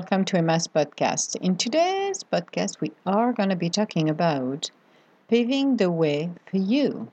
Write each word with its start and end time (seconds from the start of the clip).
welcome 0.00 0.24
to 0.24 0.38
Emma's 0.38 0.66
podcast. 0.66 1.36
In 1.42 1.58
today's 1.58 2.24
podcast, 2.24 2.80
we 2.80 2.90
are 3.04 3.34
going 3.34 3.50
to 3.50 3.54
be 3.54 3.68
talking 3.68 4.08
about 4.08 4.70
paving 5.28 5.76
the 5.76 5.90
way 5.90 6.30
for 6.46 6.56
you. 6.56 7.12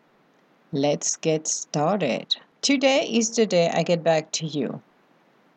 Let's 0.71 1.17
get 1.17 1.49
started. 1.49 2.37
Today 2.61 3.05
is 3.05 3.35
the 3.35 3.45
day 3.45 3.69
I 3.73 3.83
get 3.83 4.05
back 4.05 4.31
to 4.39 4.45
you. 4.45 4.81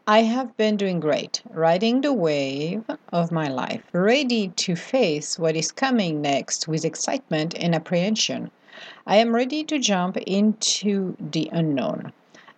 I 0.09 0.23
have 0.23 0.57
been 0.57 0.77
doing 0.77 0.99
great, 0.99 1.41
riding 1.51 2.01
the 2.01 2.13
wave 2.13 2.83
of 3.13 3.31
my 3.31 3.47
life, 3.47 3.85
ready 3.93 4.49
to 4.49 4.75
face 4.75 5.39
what 5.39 5.55
is 5.55 5.71
coming 5.71 6.21
next 6.21 6.67
with 6.67 6.85
excitement 6.85 7.55
and 7.55 7.77
apprehension. 7.77 8.51
I 9.07 9.19
am 9.19 9.37
ready 9.37 9.63
to 9.63 9.79
jump 9.79 10.17
into 10.17 11.17
the 11.21 11.49
unknown. 11.53 12.13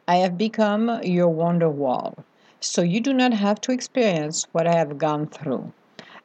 I 0.09 0.17
have 0.17 0.39
become 0.39 1.03
your 1.03 1.29
wonder 1.29 1.69
wall 1.69 2.25
so 2.65 2.81
you 2.81 3.01
do 3.01 3.13
not 3.13 3.33
have 3.33 3.61
to 3.61 3.73
experience 3.73 4.47
what 4.53 4.69
I 4.69 4.75
have 4.75 4.97
gone 4.97 5.27
through. 5.27 5.73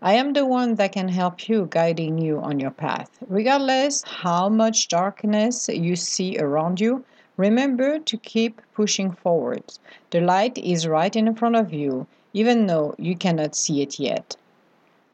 I 0.02 0.14
am 0.14 0.34
the 0.34 0.46
one 0.46 0.76
that 0.76 0.92
can 0.92 1.08
help 1.08 1.50
you, 1.50 1.68
guiding 1.72 2.20
you 2.20 2.40
on 2.40 2.60
your 2.60 2.70
path. 2.70 3.10
Regardless 3.28 4.04
how 4.04 4.48
much 4.48 4.88
darkness 4.88 5.68
you 5.68 5.96
see 5.96 6.38
around 6.38 6.80
you, 6.80 7.04
remember 7.38 7.98
to 7.98 8.18
keep 8.18 8.62
pushing 8.76 9.12
forward. 9.12 9.64
The 10.12 10.22
light 10.22 10.60
is 10.60 10.88
right 10.88 11.16
in 11.16 11.34
front 11.34 11.56
of 11.56 11.74
you, 11.74 12.06
even 12.34 12.68
though 12.68 12.94
you 13.00 13.16
cannot 13.16 13.56
see 13.56 13.82
it 13.82 14.00
yet. 14.00 14.36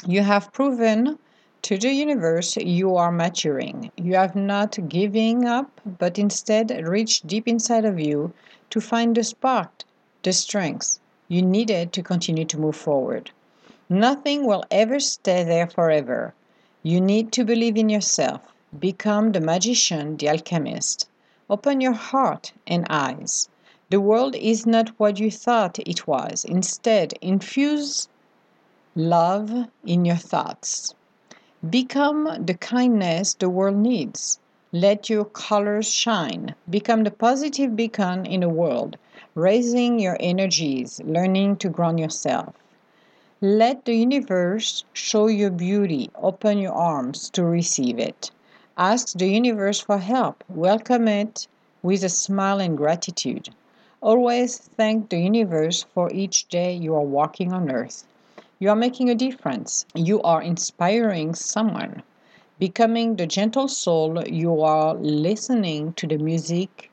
You 0.06 0.24
have 0.24 0.52
proven 0.52 1.18
to 1.62 1.78
the 1.78 1.94
universe 1.94 2.58
you 2.58 2.98
are 2.98 3.14
maturing. 3.14 3.90
You 3.96 4.16
have 4.16 4.36
not 4.36 4.78
giving 4.90 5.46
up, 5.46 5.80
but 5.86 6.20
instead 6.20 6.86
reached 6.86 7.28
deep 7.28 7.48
inside 7.48 7.86
of 7.86 7.98
you 7.98 8.34
to 8.72 8.82
find 8.82 9.16
the 9.16 9.24
spark, 9.24 9.84
the 10.24 10.34
strength, 10.34 11.00
you 11.28 11.42
needed 11.42 11.94
to 11.94 12.04
continue 12.04 12.46
to 12.46 12.60
move 12.60 12.76
forward. 12.76 13.32
Nothing 13.90 14.46
will 14.46 14.64
ever 14.70 15.00
stay 15.00 15.44
there 15.44 15.68
forever. 15.68 16.34
You 16.82 17.00
need 17.00 17.32
to 17.34 17.46
believe 17.46 17.78
in 17.78 17.90
yourself. 17.90 18.42
Become 18.78 19.32
the 19.32 19.42
magician, 19.42 20.18
the 20.18 20.30
alchemist. 20.30 21.08
Open 21.50 21.82
your 21.82 21.94
heart 21.94 22.54
and 22.66 22.86
eyes. 22.90 23.48
The 23.90 24.02
world 24.02 24.36
is 24.36 24.66
not 24.66 24.90
what 25.00 25.20
you 25.20 25.30
thought 25.30 25.78
it 25.80 26.08
was. 26.08 26.44
Instead, 26.46 27.14
infuse 27.22 28.10
love 28.96 29.68
in 29.86 30.06
your 30.06 30.16
thoughts. 30.16 30.96
Become 31.70 32.46
the 32.46 32.56
kindness 32.56 33.34
the 33.36 33.50
world 33.50 33.78
needs. 33.78 34.40
Let 34.72 35.10
your 35.10 35.26
colors 35.26 35.92
shine. 35.92 36.56
Become 36.70 37.04
the 37.04 37.12
positive 37.12 37.76
beacon 37.76 38.26
in 38.26 38.42
the 38.42 38.50
world 38.50 38.98
raising 39.36 40.00
your 40.00 40.16
energies, 40.20 41.02
learning 41.04 41.56
to 41.58 41.68
ground 41.68 42.00
yourself. 42.00 42.54
Let 43.42 43.86
the 43.86 43.96
universe 43.96 44.84
show 44.94 45.26
your 45.26 45.50
beauty. 45.50 46.12
Open 46.16 46.60
your 46.60 46.74
arms 46.74 47.32
to 47.32 47.44
receive 47.44 47.98
it. 47.98 48.30
Ask 48.78 49.18
the 49.18 49.28
universe 49.28 49.80
for 49.80 49.98
help. 49.98 50.44
Welcome 50.50 51.08
it 51.08 51.48
with 51.82 52.04
a 52.04 52.10
smile 52.10 52.60
and 52.60 52.78
gratitude. 52.78 53.50
Always 54.02 54.60
thank 54.60 55.10
the 55.10 55.20
universe 55.20 55.82
for 55.82 56.14
each 56.14 56.48
day 56.48 56.72
you 56.74 56.94
are 56.94 57.02
walking 57.02 57.54
on 57.54 57.72
earth. 57.72 58.06
You 58.60 58.70
are 58.70 58.76
making 58.76 59.10
a 59.10 59.16
difference. 59.16 59.88
You 59.96 60.22
are 60.22 60.44
inspiring 60.44 61.34
someone. 61.34 62.04
Becoming 62.60 63.16
the 63.16 63.26
gentle 63.26 63.68
soul, 63.68 64.24
you 64.28 64.62
are 64.62 64.94
listening 64.94 65.94
to 65.94 66.06
the 66.06 66.18
music 66.20 66.92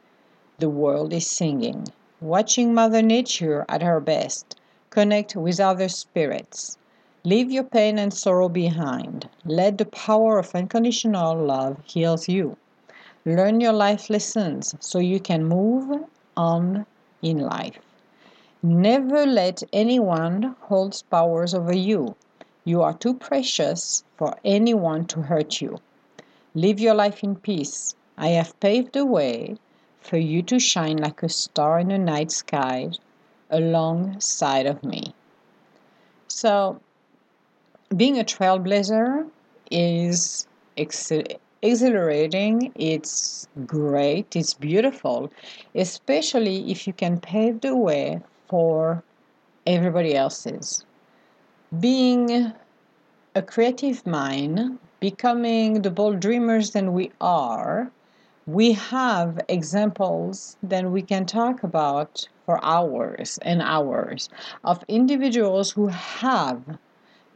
the 0.58 0.70
world 0.70 1.12
is 1.12 1.26
singing 1.26 1.86
watching 2.20 2.74
Mother 2.74 3.00
Nature 3.00 3.64
at 3.68 3.82
her 3.82 3.98
best. 3.98 4.60
Connect 4.90 5.34
with 5.36 5.58
other 5.58 5.88
spirits. 5.88 6.76
Leave 7.24 7.50
your 7.50 7.64
pain 7.64 7.98
and 7.98 8.12
sorrow 8.12 8.48
behind. 8.48 9.28
Let 9.46 9.78
the 9.78 9.86
power 9.86 10.38
of 10.38 10.54
unconditional 10.54 11.36
love 11.36 11.78
heal 11.86 12.18
you. 12.28 12.56
Learn 13.24 13.60
your 13.60 13.72
life 13.72 14.10
lessons 14.10 14.74
so 14.80 14.98
you 14.98 15.18
can 15.18 15.44
move 15.44 16.04
on 16.36 16.84
in 17.22 17.38
life. 17.38 17.78
Never 18.62 19.24
let 19.24 19.62
anyone 19.72 20.56
hold 20.60 21.02
powers 21.10 21.54
over 21.54 21.74
you. 21.74 22.14
You 22.64 22.82
are 22.82 22.92
too 22.92 23.14
precious 23.14 24.04
for 24.18 24.36
anyone 24.44 25.06
to 25.06 25.22
hurt 25.22 25.62
you. 25.62 25.78
Live 26.54 26.80
your 26.80 26.94
life 26.94 27.24
in 27.24 27.36
peace. 27.36 27.94
I 28.18 28.28
have 28.28 28.58
paved 28.60 28.92
the 28.92 29.06
way 29.06 29.56
for 30.00 30.16
you 30.16 30.42
to 30.42 30.58
shine 30.58 30.96
like 30.96 31.22
a 31.22 31.28
star 31.28 31.78
in 31.78 31.88
the 31.88 31.98
night 31.98 32.30
sky 32.30 32.90
alongside 33.50 34.66
of 34.66 34.82
me. 34.82 35.14
So, 36.28 36.80
being 37.96 38.18
a 38.18 38.24
trailblazer 38.24 39.28
is 39.70 40.46
ex- 40.76 41.12
exhilarating, 41.62 42.72
it's 42.74 43.48
great, 43.66 44.36
it's 44.36 44.54
beautiful, 44.54 45.30
especially 45.74 46.70
if 46.70 46.86
you 46.86 46.92
can 46.92 47.20
pave 47.20 47.60
the 47.60 47.76
way 47.76 48.20
for 48.48 49.02
everybody 49.66 50.14
else's. 50.14 50.84
Being 51.78 52.52
a 53.34 53.42
creative 53.42 54.06
mind, 54.06 54.78
becoming 54.98 55.82
the 55.82 55.90
bold 55.90 56.20
dreamers 56.20 56.70
that 56.72 56.84
we 56.84 57.10
are, 57.20 57.90
we 58.52 58.72
have 58.72 59.40
examples 59.48 60.56
that 60.60 60.90
we 60.90 61.02
can 61.02 61.24
talk 61.24 61.62
about 61.62 62.28
for 62.46 62.58
hours 62.64 63.38
and 63.42 63.62
hours 63.62 64.28
of 64.64 64.84
individuals 64.88 65.70
who 65.70 65.86
have 65.86 66.60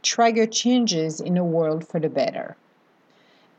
triggered 0.03 0.51
changes 0.51 1.21
in 1.21 1.35
the 1.35 1.43
world 1.43 1.87
for 1.87 2.01
the 2.01 2.09
better. 2.09 2.57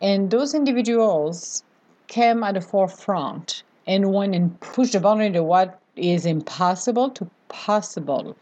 And 0.02 0.30
those 0.30 0.52
individuals 0.52 1.64
came 2.08 2.44
at 2.44 2.54
the 2.54 2.60
forefront 2.60 3.62
and 3.86 4.12
went 4.12 4.34
and 4.34 4.60
pushed 4.60 4.92
the 4.92 5.00
boundary 5.00 5.32
to 5.32 5.42
what 5.42 5.80
is 5.96 6.26
impossible 6.26 7.08
to 7.10 7.30
possible, 7.48 8.36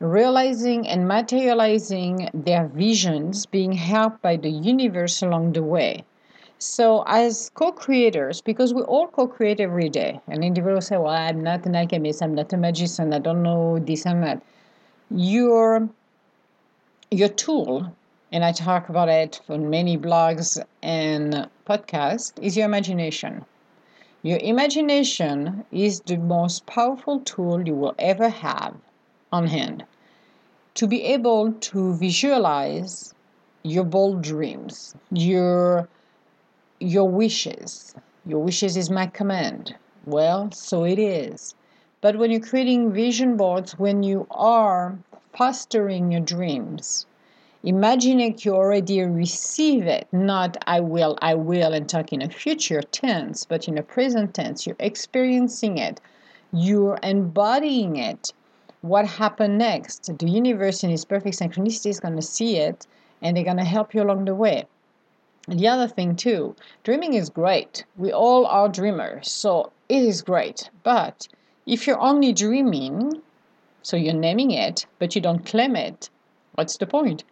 realizing 0.00 0.86
and 0.86 1.08
materializing 1.08 2.28
their 2.34 2.66
visions, 2.66 3.46
being 3.46 3.72
helped 3.72 4.20
by 4.20 4.36
the 4.36 4.50
universe 4.50 5.22
along 5.22 5.54
the 5.54 5.62
way. 5.62 6.04
So, 6.62 7.04
as 7.06 7.50
co 7.54 7.72
creators, 7.72 8.42
because 8.42 8.74
we 8.74 8.82
all 8.82 9.06
co 9.06 9.26
create 9.26 9.60
every 9.60 9.88
day, 9.88 10.20
and 10.28 10.44
individuals 10.44 10.88
say, 10.88 10.98
Well, 10.98 11.08
I'm 11.08 11.42
not 11.42 11.64
an 11.64 11.74
alchemist, 11.74 12.22
I'm 12.22 12.34
not 12.34 12.52
a 12.52 12.58
magician, 12.58 13.14
I 13.14 13.18
don't 13.18 13.42
know 13.42 13.78
this 13.78 14.04
and 14.04 14.22
that. 14.22 14.42
Your, 15.10 15.88
your 17.10 17.30
tool, 17.30 17.96
and 18.30 18.44
I 18.44 18.52
talk 18.52 18.90
about 18.90 19.08
it 19.08 19.40
on 19.48 19.70
many 19.70 19.96
blogs 19.96 20.62
and 20.82 21.48
podcasts, 21.66 22.34
is 22.42 22.58
your 22.58 22.66
imagination. 22.66 23.46
Your 24.22 24.38
imagination 24.42 25.64
is 25.72 26.00
the 26.00 26.18
most 26.18 26.66
powerful 26.66 27.20
tool 27.20 27.66
you 27.66 27.74
will 27.74 27.94
ever 27.98 28.28
have 28.28 28.76
on 29.32 29.46
hand 29.46 29.86
to 30.74 30.86
be 30.86 31.04
able 31.04 31.54
to 31.54 31.94
visualize 31.94 33.14
your 33.62 33.84
bold 33.84 34.20
dreams, 34.20 34.94
your 35.10 35.88
your 36.80 37.08
wishes. 37.08 37.94
Your 38.26 38.40
wishes 38.42 38.76
is 38.76 38.90
my 38.90 39.06
command. 39.06 39.76
Well, 40.06 40.50
so 40.50 40.84
it 40.84 40.98
is. 40.98 41.54
But 42.00 42.16
when 42.16 42.30
you're 42.30 42.40
creating 42.40 42.92
vision 42.92 43.36
boards, 43.36 43.78
when 43.78 44.02
you 44.02 44.26
are 44.30 44.98
fostering 45.34 46.10
your 46.10 46.22
dreams, 46.22 47.06
imagine 47.62 48.12
imagining 48.12 48.38
you 48.40 48.54
already 48.54 49.02
receive 49.02 49.86
it, 49.86 50.08
not 50.10 50.56
I 50.66 50.80
will, 50.80 51.18
I 51.20 51.34
will, 51.34 51.74
and 51.74 51.86
talk 51.86 52.14
in 52.14 52.22
a 52.22 52.30
future 52.30 52.80
tense, 52.80 53.44
but 53.44 53.68
in 53.68 53.76
a 53.76 53.82
present 53.82 54.34
tense, 54.34 54.66
you're 54.66 54.76
experiencing 54.78 55.76
it, 55.76 56.00
you're 56.50 56.98
embodying 57.02 57.96
it. 57.96 58.32
What 58.80 59.06
happened 59.06 59.58
next? 59.58 60.18
The 60.18 60.30
universe 60.30 60.82
in 60.82 60.90
its 60.90 61.04
perfect 61.04 61.38
synchronicity 61.38 61.90
is 61.90 62.00
going 62.00 62.16
to 62.16 62.22
see 62.22 62.56
it 62.56 62.86
and 63.20 63.36
they're 63.36 63.44
going 63.44 63.58
to 63.58 63.64
help 63.64 63.92
you 63.92 64.02
along 64.02 64.24
the 64.24 64.34
way. 64.34 64.64
The 65.48 65.68
other 65.68 65.88
thing, 65.88 66.16
too, 66.16 66.54
dreaming 66.84 67.14
is 67.14 67.30
great. 67.30 67.84
We 67.96 68.12
all 68.12 68.46
are 68.46 68.68
dreamers, 68.68 69.30
so 69.30 69.72
it 69.88 70.02
is 70.02 70.22
great. 70.22 70.70
But 70.82 71.26
if 71.66 71.86
you're 71.86 72.00
only 72.00 72.32
dreaming, 72.32 73.22
so 73.82 73.96
you're 73.96 74.14
naming 74.14 74.50
it, 74.50 74.86
but 74.98 75.14
you 75.14 75.20
don't 75.20 75.46
claim 75.46 75.76
it, 75.76 76.10
what's 76.54 76.76
the 76.76 76.86
point? 76.86 77.24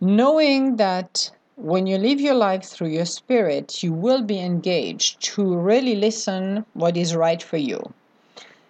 Knowing 0.00 0.76
that 0.76 1.30
when 1.56 1.86
you 1.86 1.98
live 1.98 2.20
your 2.20 2.34
life 2.34 2.64
through 2.64 2.88
your 2.88 3.04
spirit, 3.04 3.82
you 3.82 3.92
will 3.92 4.22
be 4.22 4.38
engaged 4.38 5.20
to 5.20 5.56
really 5.56 5.96
listen 5.96 6.64
what 6.74 6.96
is 6.96 7.16
right 7.16 7.42
for 7.42 7.56
you. 7.56 7.80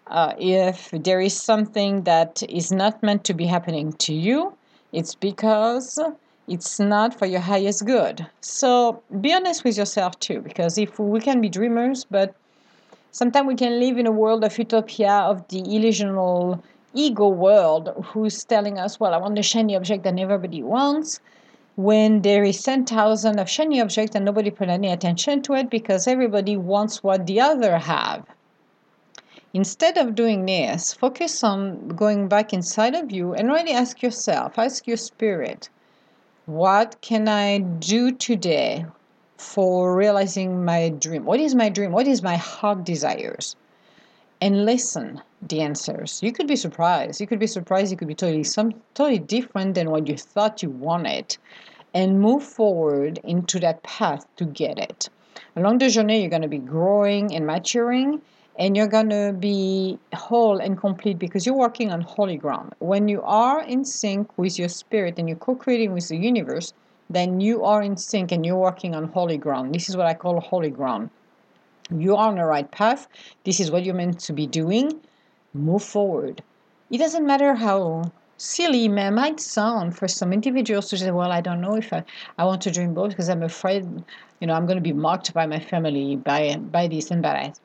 Uh, 0.07 0.35
if 0.39 0.91
there 0.93 1.21
is 1.21 1.39
something 1.39 2.03
that 2.05 2.43
is 2.49 2.73
not 2.73 3.03
meant 3.03 3.25
to 3.25 3.35
be 3.35 3.45
happening 3.45 3.93
to 3.93 4.15
you, 4.15 4.57
it's 4.93 5.15
because 5.15 5.99
it's 6.49 6.81
not 6.81 7.19
for 7.19 7.27
your 7.27 7.41
highest 7.41 7.85
good. 7.85 8.27
So 8.41 9.03
be 9.21 9.33
honest 9.33 9.65
with 9.65 9.77
yourself 9.77 10.19
too, 10.19 10.41
because 10.41 10.79
if 10.79 10.99
we 10.99 11.21
can 11.21 11.41
be 11.41 11.49
dreamers, 11.49 12.05
but 12.11 12.35
sometimes 13.11 13.47
we 13.47 13.55
can 13.55 13.79
live 13.79 13.99
in 13.99 14.07
a 14.07 14.13
world 14.13 14.45
of 14.45 14.57
utopia, 14.59 15.11
of 15.11 15.47
the 15.49 15.63
illusional 15.63 16.63
ego 16.95 17.29
world 17.29 17.93
who's 18.07 18.45
telling 18.45 18.79
us, 18.79 18.99
well, 18.99 19.15
I 19.15 19.19
want 19.19 19.37
the 19.37 19.43
shiny 19.43 19.77
object 19.77 20.05
that 20.05 20.19
everybody 20.19 20.63
wants, 20.63 21.21
when 21.77 22.23
there 22.23 22.43
is 22.43 22.61
10,000 22.63 23.39
of 23.39 23.49
shiny 23.49 23.81
objects 23.81 24.17
and 24.17 24.25
nobody 24.25 24.51
put 24.51 24.69
any 24.69 24.91
attention 24.91 25.43
to 25.43 25.55
it 25.55 25.71
because 25.71 26.09
everybody 26.09 26.57
wants 26.57 27.05
what 27.05 27.27
the 27.27 27.41
other 27.41 27.79
have. 27.79 28.27
Instead 29.55 29.97
of 29.97 30.15
doing 30.15 30.45
this, 30.47 30.93
focus 30.93 31.45
on 31.45 31.89
going 31.89 32.29
back 32.29 32.53
inside 32.53 32.95
of 32.95 33.13
you 33.13 33.33
and 33.33 33.49
really 33.49 33.73
ask 33.73 34.03
yourself, 34.03 34.59
ask 34.59 34.87
your 34.87 34.97
spirit, 34.97 35.69
what 36.49 36.97
can 37.03 37.29
I 37.29 37.59
do 37.59 38.11
today 38.11 38.87
for 39.37 39.95
realizing 39.95 40.65
my 40.65 40.89
dream? 40.89 41.27
What 41.27 41.41
is 41.41 41.55
my 41.55 41.69
dream? 41.69 41.93
What 41.93 42.09
is 42.09 42.23
my 42.23 42.37
heart 42.37 42.85
desires? 42.85 43.55
And 44.41 44.65
listen 44.65 45.21
the 45.43 45.61
answers. 45.61 46.23
You 46.23 46.33
could 46.33 46.47
be 46.47 46.57
surprised. 46.57 47.21
You 47.21 47.27
could 47.27 47.39
be 47.39 47.47
surprised. 47.47 47.91
You 47.91 47.99
could 47.99 48.09
be 48.09 48.15
totally 48.15 48.45
some 48.45 48.73
totally 48.95 49.19
different 49.19 49.75
than 49.75 49.91
what 49.91 50.09
you 50.09 50.17
thought 50.17 50.63
you 50.63 50.71
wanted, 50.71 51.37
and 51.93 52.19
move 52.19 52.45
forward 52.45 53.21
into 53.25 53.61
that 53.61 53.83
path 53.83 54.27
to 54.37 54.47
get 54.47 54.79
it. 54.79 55.11
Along 55.55 55.77
the 55.77 55.91
journey, 55.91 56.21
you're 56.21 56.31
going 56.31 56.41
to 56.41 56.49
be 56.49 56.57
growing 56.57 57.35
and 57.35 57.47
maturing, 57.47 58.23
and 58.59 58.77
you're 58.77 58.89
going 58.89 59.09
to 59.09 59.33
be 59.39 59.99
whole 60.15 60.59
and 60.59 60.77
complete 60.77 61.19
because 61.19 61.47
you're 61.47 61.55
working 61.57 61.93
on 61.93 62.01
holy 62.01 62.37
ground. 62.37 62.75
When 62.81 63.07
you 63.09 63.23
are 63.23 63.63
in 63.63 63.85
sync 63.85 64.37
with 64.37 64.59
your 64.59 64.69
spirit 64.69 65.19
and 65.19 65.29
you're 65.29 65.39
co 65.39 65.55
creating 65.55 65.93
with 65.93 66.09
the 66.09 66.17
universe, 66.17 66.73
then 67.09 67.41
you 67.41 67.65
are 67.65 67.83
in 67.83 67.97
sync 67.97 68.33
and 68.33 68.45
you're 68.45 68.57
working 68.57 68.97
on 68.97 69.09
holy 69.09 69.39
ground. 69.39 69.75
This 69.75 69.89
is 69.89 69.97
what 69.97 70.07
I 70.07 70.15
call 70.15 70.41
holy 70.41 70.71
ground. 70.71 71.11
You 71.97 72.17
are 72.17 72.29
on 72.29 72.35
the 72.35 72.45
right 72.45 72.71
path. 72.71 73.07
This 73.45 73.61
is 73.61 73.71
what 73.71 73.85
you're 73.85 73.95
meant 73.95 74.19
to 74.21 74.33
be 74.33 74.47
doing. 74.47 75.01
Move 75.55 75.83
forward. 75.83 76.43
It 76.91 76.99
doesn't 76.99 77.27
matter 77.27 77.55
how 77.55 78.11
silly 78.39 78.87
it 78.87 79.11
might 79.11 79.41
sound 79.41 79.97
for 79.97 80.09
some 80.09 80.33
individuals 80.33 80.89
to 80.91 80.99
say, 80.99 81.13
well, 81.13 81.31
I 81.33 81.41
don't 81.41 81.61
know 81.61 81.77
if 81.77 81.93
I, 81.93 82.05
I 82.37 82.45
want 82.45 82.63
to 82.63 82.71
dream 82.71 82.93
both 82.93 83.11
because 83.11 83.29
I'm 83.29 83.43
afraid, 83.43 83.85
you 84.41 84.47
know, 84.47 84.55
I'm 84.55 84.67
going 84.67 84.77
to 84.77 84.83
be 84.83 84.93
mocked 84.93 85.33
by 85.33 85.47
my 85.47 85.61
family, 85.61 86.17
by, 86.17 86.57
by 86.57 86.89
this 86.89 87.11
and 87.11 87.23
by 87.23 87.33
that. 87.33 87.61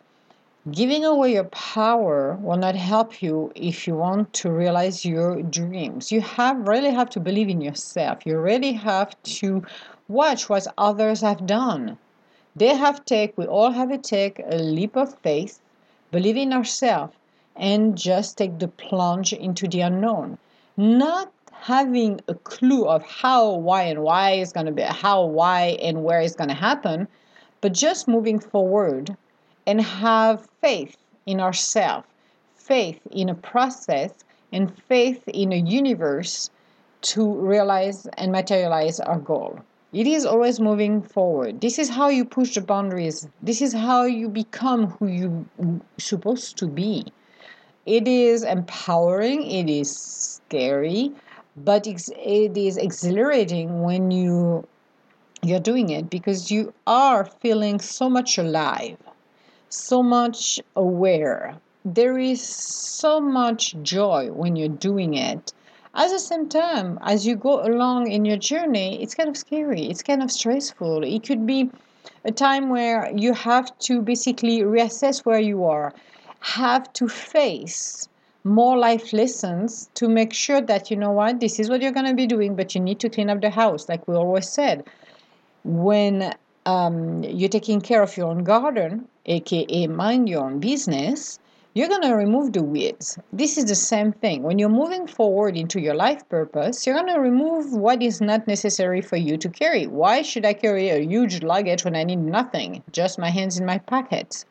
Giving 0.71 1.03
away 1.03 1.33
your 1.33 1.43
power 1.43 2.37
will 2.41 2.55
not 2.55 2.75
help 2.75 3.21
you 3.21 3.51
if 3.53 3.85
you 3.85 3.95
want 3.95 4.31
to 4.35 4.49
realize 4.49 5.03
your 5.03 5.41
dreams. 5.41 6.09
You 6.09 6.21
have 6.21 6.65
really 6.65 6.91
have 6.91 7.09
to 7.09 7.19
believe 7.19 7.49
in 7.49 7.59
yourself. 7.59 8.25
You 8.25 8.39
really 8.39 8.71
have 8.71 9.21
to 9.23 9.65
watch 10.07 10.47
what 10.47 10.65
others 10.77 11.19
have 11.19 11.45
done. 11.45 11.97
They 12.55 12.75
have 12.77 13.03
take, 13.03 13.37
we 13.37 13.45
all 13.45 13.71
have 13.71 13.89
to 13.89 13.97
take 13.97 14.39
a 14.39 14.55
leap 14.55 14.95
of 14.95 15.19
faith, 15.19 15.59
believe 16.11 16.37
in 16.37 16.53
ourselves, 16.53 17.17
and 17.57 17.97
just 17.97 18.37
take 18.37 18.59
the 18.59 18.69
plunge 18.69 19.33
into 19.33 19.67
the 19.67 19.81
unknown. 19.81 20.37
Not 20.77 21.29
having 21.51 22.21
a 22.29 22.35
clue 22.35 22.85
of 22.85 23.03
how, 23.03 23.55
why, 23.55 23.83
and 23.83 24.01
why 24.01 24.35
is 24.35 24.53
to 24.67 24.71
be, 24.71 24.83
how, 24.83 25.25
why, 25.25 25.77
and 25.81 26.05
where 26.05 26.21
going 26.37 26.47
to 26.47 26.55
happen, 26.55 27.09
but 27.59 27.73
just 27.73 28.07
moving 28.07 28.39
forward 28.39 29.17
and 29.65 29.81
have 29.81 30.47
faith 30.61 30.97
in 31.25 31.39
ourselves, 31.39 32.07
faith 32.55 32.99
in 33.11 33.29
a 33.29 33.35
process, 33.35 34.11
and 34.51 34.77
faith 34.87 35.23
in 35.27 35.51
a 35.51 35.57
universe 35.57 36.49
to 37.01 37.33
realize 37.33 38.05
and 38.17 38.31
materialize 38.31 38.99
our 38.99 39.19
goal. 39.19 39.59
It 39.91 40.07
is 40.07 40.25
always 40.25 40.59
moving 40.59 41.01
forward. 41.01 41.61
This 41.61 41.77
is 41.77 41.89
how 41.89 42.09
you 42.09 42.25
push 42.25 42.55
the 42.55 42.61
boundaries. 42.61 43.27
This 43.41 43.61
is 43.61 43.73
how 43.73 44.05
you 44.05 44.27
become 44.29 44.87
who 44.87 45.07
you're 45.07 45.45
supposed 45.97 46.57
to 46.57 46.67
be. 46.67 47.05
It 47.85 48.07
is 48.07 48.43
empowering, 48.43 49.45
it 49.45 49.69
is 49.69 49.95
scary, 49.95 51.11
but 51.57 51.85
it 51.85 52.57
is 52.57 52.77
exhilarating 52.77 53.83
when 53.83 54.09
you 54.09 54.67
you're 55.43 55.59
doing 55.59 55.89
it 55.89 56.09
because 56.09 56.49
you 56.49 56.73
are 56.87 57.25
feeling 57.25 57.79
so 57.79 58.09
much 58.09 58.37
alive 58.37 58.97
so 59.73 60.03
much 60.03 60.59
aware. 60.75 61.55
There 61.83 62.17
is 62.17 62.41
so 62.41 63.19
much 63.19 63.75
joy 63.81 64.31
when 64.31 64.55
you're 64.55 64.69
doing 64.69 65.15
it. 65.15 65.51
At 65.95 66.09
the 66.09 66.19
same 66.19 66.47
time, 66.47 66.99
as 67.01 67.25
you 67.27 67.35
go 67.35 67.63
along 67.63 68.11
in 68.11 68.25
your 68.25 68.37
journey, 68.37 69.01
it's 69.01 69.15
kind 69.15 69.29
of 69.29 69.37
scary, 69.37 69.85
it's 69.85 70.03
kind 70.03 70.23
of 70.23 70.31
stressful. 70.31 71.03
It 71.03 71.23
could 71.23 71.45
be 71.45 71.69
a 72.25 72.31
time 72.31 72.69
where 72.69 73.11
you 73.15 73.33
have 73.33 73.77
to 73.79 74.01
basically 74.01 74.59
reassess 74.61 75.25
where 75.25 75.39
you 75.39 75.65
are, 75.65 75.93
have 76.39 76.91
to 76.93 77.07
face 77.07 78.07
more 78.43 78.77
life 78.77 79.13
lessons 79.13 79.89
to 79.93 80.07
make 80.07 80.33
sure 80.33 80.61
that 80.61 80.91
you 80.91 80.97
know 80.97 81.11
what, 81.11 81.39
this 81.39 81.59
is 81.59 81.69
what 81.69 81.81
you're 81.81 81.91
going 81.91 82.05
to 82.05 82.13
be 82.13 82.27
doing, 82.27 82.55
but 82.55 82.75
you 82.75 82.81
need 82.81 82.99
to 82.99 83.09
clean 83.09 83.29
up 83.29 83.41
the 83.41 83.49
house, 83.49 83.87
like 83.87 84.07
we 84.07 84.15
always 84.15 84.49
said. 84.49 84.83
When 85.63 86.33
um, 86.65 87.23
you're 87.23 87.49
taking 87.49 87.81
care 87.81 88.01
of 88.01 88.15
your 88.17 88.27
own 88.27 88.43
garden, 88.43 89.07
aka 89.25 89.87
mind 89.87 90.29
your 90.29 90.45
own 90.45 90.59
business, 90.59 91.39
you're 91.75 91.87
going 91.87 92.03
to 92.03 92.13
remove 92.13 92.53
the 92.53 92.63
weeds. 92.63 93.17
This 93.31 93.57
is 93.57 93.65
the 93.65 93.75
same 93.75 94.11
thing. 94.11 94.43
When 94.43 94.59
you're 94.59 94.69
moving 94.69 95.07
forward 95.07 95.57
into 95.57 95.81
your 95.81 95.95
life 95.95 96.27
purpose, 96.29 96.85
you're 96.85 96.95
going 96.95 97.13
to 97.13 97.19
remove 97.19 97.73
what 97.73 98.03
is 98.03 98.21
not 98.21 98.47
necessary 98.47 99.01
for 99.01 99.17
you 99.17 99.37
to 99.37 99.49
carry. 99.49 99.87
Why 99.87 100.21
should 100.21 100.45
I 100.45 100.53
carry 100.53 100.89
a 100.89 100.99
huge 100.99 101.41
luggage 101.41 101.83
when 101.83 101.95
I 101.95 102.03
need 102.03 102.19
nothing? 102.19 102.83
Just 102.91 103.17
my 103.17 103.29
hands 103.29 103.57
in 103.57 103.65
my 103.65 103.79
pockets. 103.79 104.45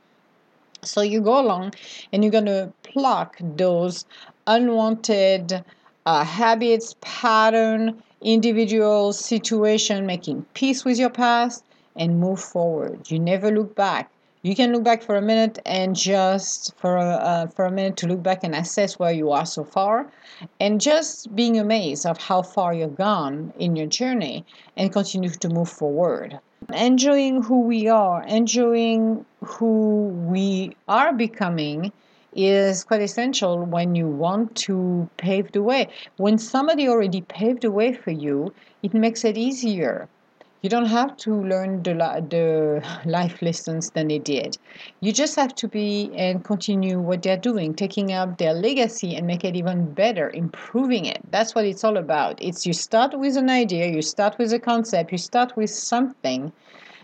So 0.82 1.00
you 1.00 1.20
go 1.20 1.40
along 1.40 1.74
and 2.12 2.24
you're 2.24 2.32
going 2.32 2.46
to 2.46 2.72
pluck 2.82 3.36
those 3.40 4.04
unwanted 4.48 5.64
uh, 6.06 6.24
habits, 6.24 6.96
pattern, 7.00 8.02
individual 8.20 9.12
situation, 9.12 10.06
making 10.06 10.44
peace 10.54 10.84
with 10.84 10.98
your 10.98 11.10
past 11.10 11.64
and 11.94 12.18
move 12.18 12.40
forward. 12.40 13.10
You 13.10 13.18
never 13.18 13.50
look 13.50 13.74
back. 13.76 14.11
You 14.44 14.56
can 14.56 14.72
look 14.72 14.82
back 14.82 15.04
for 15.04 15.14
a 15.14 15.22
minute 15.22 15.60
and 15.64 15.94
just 15.94 16.74
for 16.76 16.96
a, 16.96 17.10
uh, 17.10 17.46
for 17.46 17.64
a 17.64 17.70
minute 17.70 17.96
to 17.98 18.08
look 18.08 18.24
back 18.24 18.42
and 18.42 18.56
assess 18.56 18.98
where 18.98 19.12
you 19.12 19.30
are 19.30 19.46
so 19.46 19.62
far, 19.62 20.10
and 20.58 20.80
just 20.80 21.32
being 21.36 21.60
amazed 21.60 22.04
of 22.04 22.18
how 22.18 22.42
far 22.42 22.74
you've 22.74 22.96
gone 22.96 23.52
in 23.60 23.76
your 23.76 23.86
journey, 23.86 24.44
and 24.76 24.92
continue 24.92 25.30
to 25.30 25.48
move 25.48 25.68
forward. 25.68 26.40
Enjoying 26.74 27.44
who 27.44 27.60
we 27.60 27.86
are, 27.86 28.24
enjoying 28.24 29.24
who 29.44 30.08
we 30.08 30.76
are 30.88 31.12
becoming, 31.12 31.92
is 32.34 32.82
quite 32.82 33.00
essential 33.00 33.64
when 33.64 33.94
you 33.94 34.08
want 34.08 34.56
to 34.56 35.08
pave 35.18 35.52
the 35.52 35.62
way. 35.62 35.88
When 36.16 36.36
somebody 36.36 36.88
already 36.88 37.20
paved 37.20 37.62
the 37.62 37.70
way 37.70 37.92
for 37.92 38.10
you, 38.10 38.52
it 38.82 38.92
makes 38.92 39.24
it 39.24 39.38
easier 39.38 40.08
you 40.62 40.70
don't 40.70 40.86
have 40.86 41.16
to 41.16 41.34
learn 41.42 41.82
the, 41.82 41.92
the 42.30 42.86
life 43.04 43.42
lessons 43.42 43.90
than 43.90 44.06
they 44.08 44.20
did. 44.20 44.56
You 45.00 45.12
just 45.12 45.34
have 45.34 45.54
to 45.56 45.66
be 45.66 46.12
and 46.14 46.44
continue 46.44 47.00
what 47.00 47.22
they're 47.22 47.36
doing, 47.36 47.74
taking 47.74 48.12
up 48.12 48.38
their 48.38 48.54
legacy 48.54 49.16
and 49.16 49.26
make 49.26 49.44
it 49.44 49.56
even 49.56 49.92
better, 49.92 50.30
improving 50.30 51.04
it. 51.04 51.20
That's 51.32 51.56
what 51.56 51.64
it's 51.64 51.82
all 51.82 51.96
about. 51.96 52.40
It's 52.40 52.64
you 52.64 52.72
start 52.72 53.18
with 53.18 53.36
an 53.36 53.50
idea, 53.50 53.88
you 53.88 54.02
start 54.02 54.38
with 54.38 54.52
a 54.52 54.60
concept, 54.60 55.10
you 55.10 55.18
start 55.18 55.56
with 55.56 55.70
something, 55.70 56.52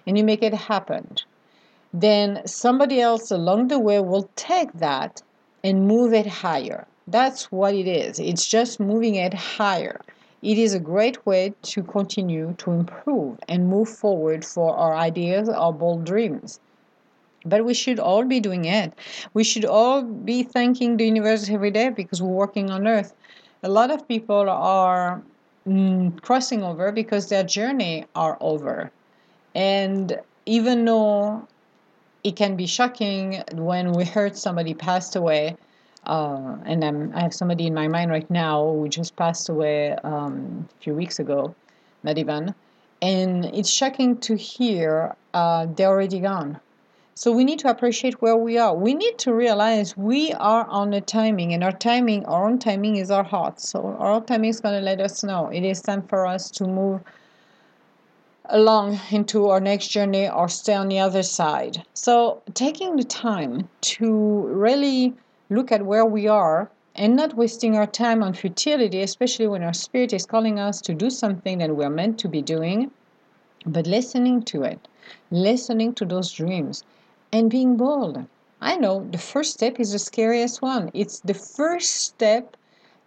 and 0.06 0.16
you 0.16 0.22
make 0.22 0.44
it 0.44 0.54
happen. 0.54 1.16
Then 1.92 2.46
somebody 2.46 3.00
else 3.00 3.32
along 3.32 3.68
the 3.68 3.80
way 3.80 3.98
will 3.98 4.30
take 4.36 4.72
that 4.74 5.20
and 5.64 5.88
move 5.88 6.12
it 6.12 6.26
higher. 6.26 6.86
That's 7.08 7.50
what 7.50 7.74
it 7.74 7.88
is. 7.88 8.20
It's 8.20 8.46
just 8.46 8.78
moving 8.78 9.16
it 9.16 9.34
higher. 9.34 10.00
It 10.42 10.56
is 10.56 10.72
a 10.72 10.78
great 10.78 11.26
way 11.26 11.54
to 11.62 11.82
continue 11.82 12.54
to 12.58 12.70
improve 12.70 13.38
and 13.48 13.68
move 13.68 13.88
forward 13.88 14.44
for 14.44 14.76
our 14.76 14.94
ideas, 14.94 15.48
our 15.48 15.72
bold 15.72 16.04
dreams. 16.04 16.60
But 17.44 17.64
we 17.64 17.74
should 17.74 17.98
all 17.98 18.24
be 18.24 18.40
doing 18.40 18.64
it. 18.64 18.92
We 19.34 19.42
should 19.42 19.64
all 19.64 20.02
be 20.02 20.42
thanking 20.42 20.96
the 20.96 21.06
universe 21.06 21.48
every 21.50 21.70
day 21.70 21.88
because 21.88 22.22
we're 22.22 22.28
working 22.28 22.70
on 22.70 22.86
Earth. 22.86 23.14
A 23.62 23.68
lot 23.68 23.90
of 23.90 24.06
people 24.06 24.48
are 24.48 25.22
mm, 25.66 26.20
crossing 26.22 26.62
over 26.62 26.92
because 26.92 27.28
their 27.28 27.42
journey 27.44 28.04
are 28.14 28.36
over. 28.40 28.92
And 29.54 30.20
even 30.46 30.84
though 30.84 31.48
it 32.22 32.36
can 32.36 32.56
be 32.56 32.66
shocking 32.66 33.42
when 33.54 33.92
we 33.92 34.04
heard 34.16 34.36
somebody 34.36 34.74
passed 34.74 35.16
away, 35.16 35.56
uh, 36.08 36.56
and 36.64 36.82
I'm, 36.84 37.12
I 37.14 37.20
have 37.20 37.34
somebody 37.34 37.66
in 37.66 37.74
my 37.74 37.86
mind 37.86 38.10
right 38.10 38.28
now 38.30 38.64
who 38.64 38.88
just 38.88 39.14
passed 39.16 39.48
away 39.48 39.92
um, 40.04 40.68
a 40.78 40.82
few 40.82 40.94
weeks 40.94 41.18
ago, 41.18 41.54
not 42.02 42.18
even. 42.18 42.54
And 43.00 43.44
it's 43.44 43.70
shocking 43.70 44.16
to 44.18 44.34
hear 44.34 45.14
uh, 45.34 45.66
they're 45.66 45.88
already 45.88 46.20
gone. 46.20 46.58
So 47.14 47.32
we 47.32 47.44
need 47.44 47.58
to 47.60 47.68
appreciate 47.68 48.22
where 48.22 48.36
we 48.36 48.58
are. 48.58 48.74
We 48.74 48.94
need 48.94 49.18
to 49.18 49.34
realize 49.34 49.96
we 49.96 50.32
are 50.34 50.64
on 50.68 50.94
a 50.94 51.00
timing, 51.00 51.52
and 51.52 51.64
our 51.64 51.72
timing, 51.72 52.24
our 52.26 52.48
own 52.48 52.60
timing 52.60 52.96
is 52.96 53.10
our 53.10 53.24
heart. 53.24 53.60
So 53.60 53.96
our 53.98 54.20
timing 54.20 54.50
is 54.50 54.60
going 54.60 54.76
to 54.76 54.84
let 54.84 55.00
us 55.00 55.24
know 55.24 55.48
it 55.48 55.64
is 55.64 55.82
time 55.82 56.02
for 56.02 56.26
us 56.26 56.48
to 56.52 56.64
move 56.64 57.00
along 58.50 59.00
into 59.10 59.48
our 59.48 59.60
next 59.60 59.88
journey 59.88 60.28
or 60.28 60.48
stay 60.48 60.74
on 60.74 60.88
the 60.88 61.00
other 61.00 61.22
side. 61.22 61.84
So 61.92 62.40
taking 62.54 62.96
the 62.96 63.04
time 63.04 63.68
to 63.80 64.46
really 64.46 65.14
look 65.50 65.72
at 65.72 65.86
where 65.86 66.04
we 66.04 66.28
are 66.28 66.70
and 66.94 67.16
not 67.16 67.36
wasting 67.36 67.76
our 67.76 67.86
time 67.86 68.22
on 68.22 68.34
futility, 68.34 69.02
especially 69.02 69.46
when 69.46 69.62
our 69.62 69.72
spirit 69.72 70.12
is 70.12 70.26
calling 70.26 70.58
us 70.58 70.80
to 70.80 70.94
do 70.94 71.10
something 71.10 71.58
that 71.58 71.76
we're 71.76 71.88
meant 71.88 72.18
to 72.18 72.28
be 72.28 72.42
doing, 72.42 72.90
but 73.64 73.86
listening 73.86 74.42
to 74.42 74.62
it, 74.62 74.88
listening 75.30 75.94
to 75.94 76.04
those 76.04 76.32
dreams, 76.32 76.82
and 77.32 77.50
being 77.50 77.76
bold. 77.76 78.24
I 78.60 78.76
know 78.76 79.06
the 79.10 79.18
first 79.18 79.54
step 79.54 79.78
is 79.78 79.92
the 79.92 79.98
scariest 79.98 80.60
one. 80.60 80.90
It's 80.92 81.20
the 81.20 81.34
first 81.34 81.96
step 81.96 82.56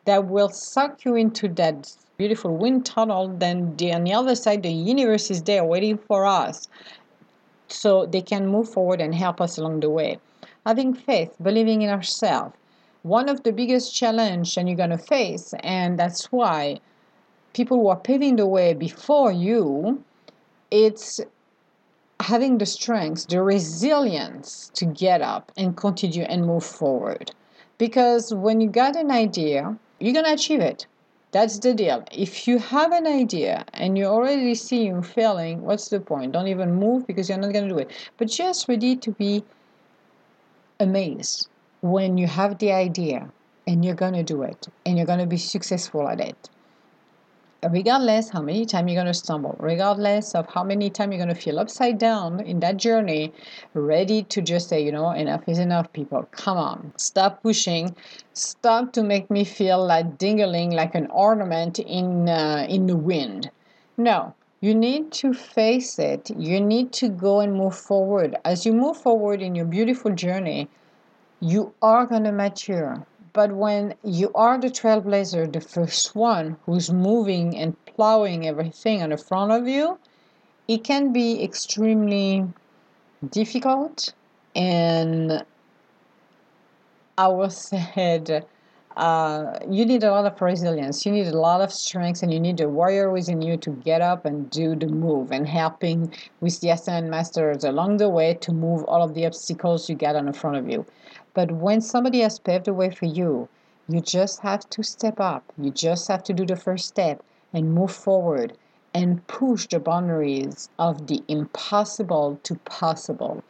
that 0.05 0.25
will 0.27 0.49
suck 0.49 1.03
you 1.03 1.15
into 1.15 1.49
that 1.49 1.93
beautiful 2.17 2.55
wind 2.55 2.85
tunnel. 2.85 3.27
Then 3.27 3.75
the, 3.75 3.93
on 3.93 4.03
the 4.05 4.13
other 4.13 4.35
side, 4.35 4.63
the 4.63 4.71
universe 4.71 5.29
is 5.29 5.43
there 5.43 5.65
waiting 5.65 5.97
for 5.97 6.25
us 6.25 6.67
so 7.67 8.05
they 8.05 8.21
can 8.21 8.47
move 8.47 8.69
forward 8.69 9.01
and 9.01 9.13
help 9.13 9.41
us 9.41 9.57
along 9.57 9.81
the 9.81 9.89
way. 9.89 10.19
Having 10.65 10.93
faith, 10.93 11.35
believing 11.41 11.81
in 11.81 11.89
ourselves. 11.89 12.55
One 13.03 13.29
of 13.29 13.43
the 13.43 13.51
biggest 13.51 13.95
challenge 13.95 14.53
that 14.55 14.67
you're 14.67 14.75
going 14.75 14.91
to 14.91 14.97
face, 14.97 15.55
and 15.63 15.97
that's 15.97 16.31
why 16.31 16.79
people 17.53 17.79
who 17.79 17.87
are 17.87 17.99
paving 17.99 18.35
the 18.35 18.45
way 18.45 18.73
before 18.73 19.31
you, 19.31 20.03
it's 20.69 21.19
having 22.19 22.59
the 22.59 22.65
strength, 22.65 23.27
the 23.27 23.41
resilience 23.41 24.71
to 24.75 24.85
get 24.85 25.21
up 25.21 25.51
and 25.57 25.75
continue 25.75 26.23
and 26.23 26.45
move 26.45 26.63
forward. 26.63 27.31
Because 27.77 28.33
when 28.33 28.61
you 28.61 28.69
got 28.69 28.95
an 28.95 29.09
idea, 29.09 29.75
you're 29.99 30.13
going 30.13 30.25
to 30.25 30.33
achieve 30.33 30.59
it. 30.59 30.85
That's 31.31 31.57
the 31.59 31.73
deal. 31.73 32.03
If 32.11 32.47
you 32.47 32.59
have 32.59 32.91
an 32.91 33.07
idea 33.07 33.65
and 33.73 33.97
you 33.97 34.05
already 34.05 34.53
see 34.53 34.85
you 34.85 35.01
failing, 35.01 35.61
what's 35.63 35.87
the 35.87 35.99
point? 35.99 36.33
Don't 36.33 36.47
even 36.47 36.75
move 36.75 37.07
because 37.07 37.29
you're 37.29 37.37
not 37.37 37.53
going 37.53 37.67
to 37.67 37.73
do 37.73 37.79
it. 37.79 37.89
But 38.17 38.27
just 38.27 38.67
ready 38.67 38.95
to 38.97 39.11
be 39.11 39.43
amazed 40.81 41.47
when 41.81 42.17
you 42.17 42.27
have 42.27 42.57
the 42.59 42.71
idea 42.71 43.31
and 43.67 43.85
you're 43.85 43.95
going 43.95 44.13
to 44.13 44.23
do 44.23 44.43
it 44.43 44.67
and 44.85 44.97
you're 44.97 45.05
going 45.05 45.19
to 45.19 45.25
be 45.25 45.37
successful 45.37 46.07
at 46.07 46.19
it 46.19 46.49
regardless 47.69 48.29
how 48.29 48.41
many 48.41 48.65
times 48.65 48.91
you're 48.91 49.01
going 49.01 49.13
to 49.13 49.17
stumble, 49.17 49.55
regardless 49.59 50.33
of 50.33 50.47
how 50.51 50.63
many 50.63 50.89
times 50.89 51.13
you're 51.13 51.23
going 51.23 51.35
to 51.35 51.39
feel 51.39 51.59
upside 51.59 51.97
down 51.97 52.39
in 52.39 52.59
that 52.59 52.77
journey, 52.77 53.31
ready 53.73 54.23
to 54.23 54.41
just 54.41 54.69
say, 54.69 54.83
you 54.83 54.91
know, 54.91 55.11
enough 55.11 55.47
is 55.47 55.59
enough, 55.59 55.91
people. 55.93 56.27
Come 56.31 56.57
on, 56.57 56.93
stop 56.97 57.43
pushing, 57.43 57.95
stop 58.33 58.93
to 58.93 59.03
make 59.03 59.29
me 59.29 59.43
feel 59.43 59.85
like 59.85 60.17
dingling 60.17 60.71
like 60.71 60.95
an 60.95 61.07
ornament 61.11 61.77
in 61.79 62.27
uh, 62.27 62.65
in 62.67 62.87
the 62.87 62.97
wind. 62.97 63.51
No, 63.97 64.33
you 64.61 64.73
need 64.73 65.11
to 65.11 65.33
face 65.33 65.99
it. 65.99 66.29
You 66.37 66.61
need 66.61 66.93
to 66.93 67.09
go 67.09 67.41
and 67.41 67.53
move 67.53 67.75
forward. 67.75 68.37
As 68.45 68.65
you 68.65 68.73
move 68.73 68.97
forward 68.97 69.41
in 69.41 69.55
your 69.55 69.65
beautiful 69.65 70.11
journey, 70.11 70.69
you 71.39 71.73
are 71.81 72.05
going 72.05 72.23
to 72.23 72.31
mature 72.31 73.05
but 73.33 73.53
when 73.53 73.95
you 74.03 74.31
are 74.35 74.59
the 74.59 74.67
trailblazer, 74.67 75.51
the 75.51 75.61
first 75.61 76.15
one 76.15 76.57
who's 76.65 76.91
moving 76.91 77.57
and 77.57 77.75
plowing 77.85 78.45
everything 78.47 79.01
on 79.01 79.09
the 79.09 79.17
front 79.17 79.51
of 79.51 79.67
you, 79.67 79.97
it 80.67 80.83
can 80.83 81.13
be 81.13 81.43
extremely 81.43 82.45
difficult 83.29 84.13
and 84.55 85.45
I 87.17 87.27
will 87.27 87.49
say 87.67 88.21
uh, 88.97 89.59
you 89.69 89.85
need 89.85 90.03
a 90.03 90.11
lot 90.11 90.25
of 90.25 90.41
resilience. 90.41 91.05
You 91.05 91.11
need 91.11 91.27
a 91.27 91.37
lot 91.37 91.61
of 91.61 91.71
strength, 91.71 92.23
and 92.23 92.33
you 92.33 92.39
need 92.39 92.59
a 92.59 92.69
warrior 92.69 93.11
within 93.11 93.41
you 93.41 93.57
to 93.57 93.71
get 93.71 94.01
up 94.01 94.25
and 94.25 94.49
do 94.49 94.75
the 94.75 94.87
move, 94.87 95.31
and 95.31 95.47
helping 95.47 96.13
with 96.39 96.59
the 96.59 96.69
ascended 96.69 97.09
masters 97.09 97.63
along 97.63 97.97
the 97.97 98.09
way 98.09 98.33
to 98.35 98.51
move 98.51 98.83
all 98.85 99.01
of 99.01 99.13
the 99.13 99.25
obstacles 99.25 99.89
you 99.89 99.95
get 99.95 100.15
on 100.15 100.25
the 100.25 100.33
front 100.33 100.57
of 100.57 100.69
you. 100.69 100.85
But 101.33 101.51
when 101.51 101.81
somebody 101.81 102.19
has 102.19 102.39
paved 102.39 102.65
the 102.65 102.73
way 102.73 102.89
for 102.91 103.05
you, 103.05 103.47
you 103.87 104.01
just 104.01 104.39
have 104.41 104.69
to 104.69 104.83
step 104.83 105.19
up. 105.19 105.43
You 105.57 105.71
just 105.71 106.07
have 106.07 106.23
to 106.23 106.33
do 106.33 106.45
the 106.45 106.55
first 106.55 106.87
step 106.87 107.23
and 107.53 107.73
move 107.73 107.91
forward 107.91 108.57
and 108.93 109.25
push 109.27 109.67
the 109.67 109.79
boundaries 109.79 110.69
of 110.77 111.07
the 111.07 111.23
impossible 111.27 112.39
to 112.43 112.55
possible. 112.65 113.43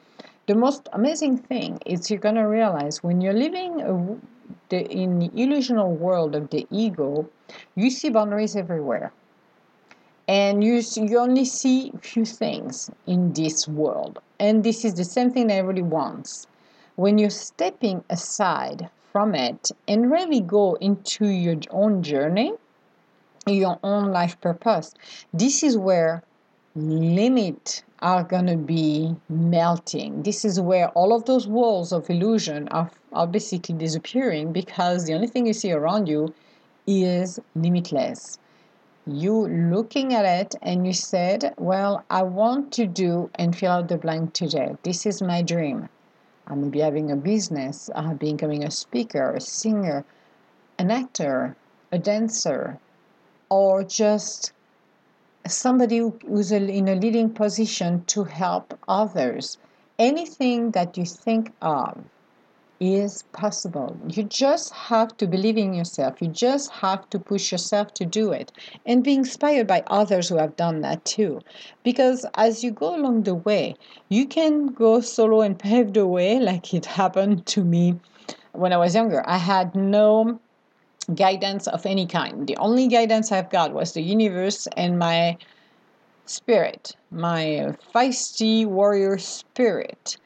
The 0.48 0.56
most 0.56 0.90
amazing 0.94 1.38
thing 1.38 1.80
is 1.86 2.10
you're 2.10 2.20
going 2.20 2.36
to 2.36 2.42
realize 2.42 3.04
when 3.04 3.22
you're 3.22 3.34
living 3.34 3.82
a, 3.82 4.18
the, 4.70 4.86
in 4.90 5.20
the 5.20 5.30
illusional 5.30 5.98
world 5.98 6.36
of 6.36 6.50
the 6.50 6.68
ego, 6.70 7.30
you 7.76 7.90
see 7.90 8.10
boundaries 8.10 8.56
everywhere. 8.56 9.12
And 10.28 10.64
you, 10.64 10.82
you 10.96 11.20
only 11.20 11.46
see 11.46 11.92
few 12.02 12.26
things 12.26 12.90
in 13.06 13.34
this 13.34 13.68
world. 13.68 14.20
And 14.40 14.64
this 14.64 14.86
is 14.86 14.94
the 14.94 15.04
same 15.04 15.32
thing 15.32 15.48
that 15.48 15.56
everybody 15.56 15.82
wants 15.82 16.48
when 16.96 17.18
you're 17.18 17.30
stepping 17.30 18.04
aside 18.10 18.90
from 19.12 19.34
it 19.36 19.72
and 19.88 20.12
really 20.12 20.40
go 20.42 20.76
into 20.76 21.28
your 21.28 21.58
own 21.72 22.04
journey, 22.04 22.54
your 23.48 23.80
own 23.84 24.12
life 24.12 24.40
purpose, 24.40 24.94
this 25.34 25.64
is 25.64 25.78
where 25.78 26.24
limits 26.76 27.84
are 28.02 28.24
going 28.24 28.48
to 28.48 28.58
be 28.58 29.16
melting. 29.30 30.24
This 30.24 30.44
is 30.44 30.60
where 30.60 30.90
all 30.90 31.16
of 31.16 31.26
those 31.26 31.48
walls 31.48 31.92
of 31.92 32.10
illusion 32.10 32.68
are, 32.70 32.90
are 33.14 33.28
basically 33.28 33.76
disappearing 33.76 34.52
because 34.52 35.06
the 35.06 35.14
only 35.14 35.28
thing 35.28 35.46
you 35.46 35.54
see 35.54 35.72
around 35.72 36.08
you 36.08 36.34
is 36.88 37.40
limitless. 37.56 38.40
You 39.06 39.48
looking 39.48 40.14
at 40.14 40.26
it 40.26 40.56
and 40.62 40.86
you 40.86 40.94
said, 40.94 41.54
Well, 41.58 42.04
I 42.10 42.24
want 42.24 42.72
to 42.74 42.88
do 42.88 43.30
and 43.36 43.56
fill 43.56 43.72
out 43.72 43.88
the 43.88 43.98
blank 43.98 44.34
today. 44.34 44.76
This 44.84 45.06
is 45.06 45.22
my 45.22 45.42
dream. 45.42 45.90
I 46.48 46.56
may 46.56 46.70
be 46.70 46.80
having 46.80 47.12
a 47.12 47.16
business, 47.16 47.90
uh, 47.96 48.14
becoming 48.14 48.64
a 48.64 48.72
speaker, 48.72 49.32
a 49.34 49.42
singer, 49.42 50.06
an 50.78 50.92
actor, 50.92 51.56
a 51.92 52.00
dancer, 52.00 52.80
or 53.50 53.84
just 53.84 54.54
somebody 55.48 55.98
who's 55.98 56.52
in 56.52 56.88
a 56.88 56.96
leading 56.96 57.30
position 57.30 58.04
to 58.06 58.24
help 58.24 58.78
others. 58.88 59.58
Anything 59.98 60.72
that 60.72 60.98
you 60.98 61.06
think 61.06 61.54
of 61.62 62.04
is 62.82 63.24
possible. 63.32 63.96
You 64.08 64.24
just 64.24 64.74
have 64.74 65.16
to 65.18 65.28
believe 65.28 65.58
in 65.58 65.76
yourself. 65.76 66.20
You 66.20 66.30
just 66.30 66.72
have 66.72 67.08
to 67.12 67.20
push 67.20 67.52
yourself 67.52 67.94
to 67.94 68.06
do 68.06 68.32
it 68.32 68.52
and 68.88 69.04
be 69.04 69.14
inspired 69.14 69.68
by 69.68 69.84
others 69.88 70.30
who 70.30 70.38
have 70.38 70.56
done 70.56 70.82
that 70.82 71.06
too. 71.06 71.42
Because 71.84 72.26
as 72.34 72.64
you 72.64 72.72
go 72.72 72.96
along 72.96 73.24
the 73.24 73.36
way, 73.36 73.76
you 74.10 74.26
can 74.26 74.68
go 74.68 75.00
solo 75.00 75.42
and 75.42 75.60
pave 75.68 75.94
the 75.94 76.08
way, 76.08 76.40
like 76.40 76.74
it 76.74 76.88
happened 76.88 77.46
to 77.48 77.64
me 77.64 78.00
when 78.54 78.74
I 78.74 78.78
was 78.78 78.96
younger. 78.96 79.24
I 79.28 79.38
had 79.38 79.76
no 79.76 80.40
guidance 81.16 81.68
of 81.68 81.86
any 81.86 82.06
kind. 82.06 82.48
The 82.48 82.58
only 82.58 82.88
guidance 82.88 83.32
I've 83.32 83.50
got 83.50 83.74
was 83.74 83.94
the 83.94 84.02
universe 84.02 84.68
and 84.78 84.98
my 85.00 85.38
spirit, 86.26 86.96
my 87.12 87.76
feisty 87.94 88.66
warrior 88.66 89.18
spirit 89.18 90.18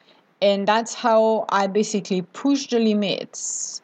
and 0.42 0.68
that's 0.68 0.94
how 0.94 1.46
I 1.48 1.66
basically 1.66 2.22
push 2.22 2.66
the 2.68 2.78
limits 2.78 3.80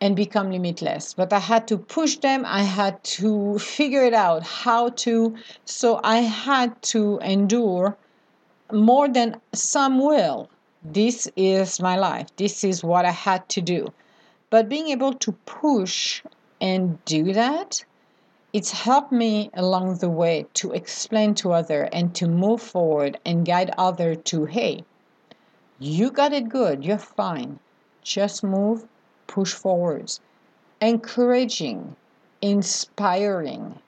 and 0.00 0.14
become 0.16 0.50
limitless. 0.50 1.14
But 1.14 1.32
I 1.32 1.38
had 1.38 1.68
to 1.68 1.76
push 1.76 2.16
them, 2.16 2.44
I 2.46 2.62
had 2.62 3.02
to 3.18 3.58
figure 3.58 4.04
it 4.04 4.14
out 4.14 4.42
how 4.42 4.90
to, 4.90 5.36
so 5.64 6.00
I 6.04 6.18
had 6.18 6.80
to 6.94 7.18
endure 7.18 7.96
more 8.72 9.08
than 9.08 9.40
some 9.52 9.98
will. 9.98 10.50
This 10.82 11.28
is 11.36 11.80
my 11.80 11.96
life, 11.96 12.28
this 12.36 12.64
is 12.64 12.84
what 12.84 13.04
I 13.04 13.10
had 13.10 13.48
to 13.50 13.60
do. 13.60 13.92
But 14.50 14.68
being 14.68 14.88
able 14.88 15.14
to 15.14 15.32
push 15.46 16.22
and 16.60 17.04
do 17.04 17.32
that, 17.32 17.84
it's 18.52 18.70
helped 18.70 19.12
me 19.12 19.50
along 19.54 19.98
the 19.98 20.08
way 20.08 20.46
to 20.54 20.72
explain 20.72 21.34
to 21.36 21.52
other 21.52 21.82
and 21.92 22.14
to 22.14 22.26
move 22.26 22.62
forward 22.62 23.18
and 23.24 23.46
guide 23.46 23.72
other 23.76 24.14
to 24.14 24.46
hey 24.46 24.84
you 25.80 26.10
got 26.10 26.32
it 26.32 26.48
good. 26.48 26.84
You're 26.84 26.98
fine. 26.98 27.60
Just 28.02 28.42
move, 28.42 28.88
push 29.28 29.52
forwards. 29.52 30.20
Encouraging, 30.80 31.94
inspiring, 32.42 33.78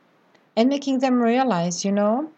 and 0.56 0.68
making 0.68 1.00
them 1.00 1.20
realize, 1.20 1.84
you 1.84 1.90
know, 1.90 2.30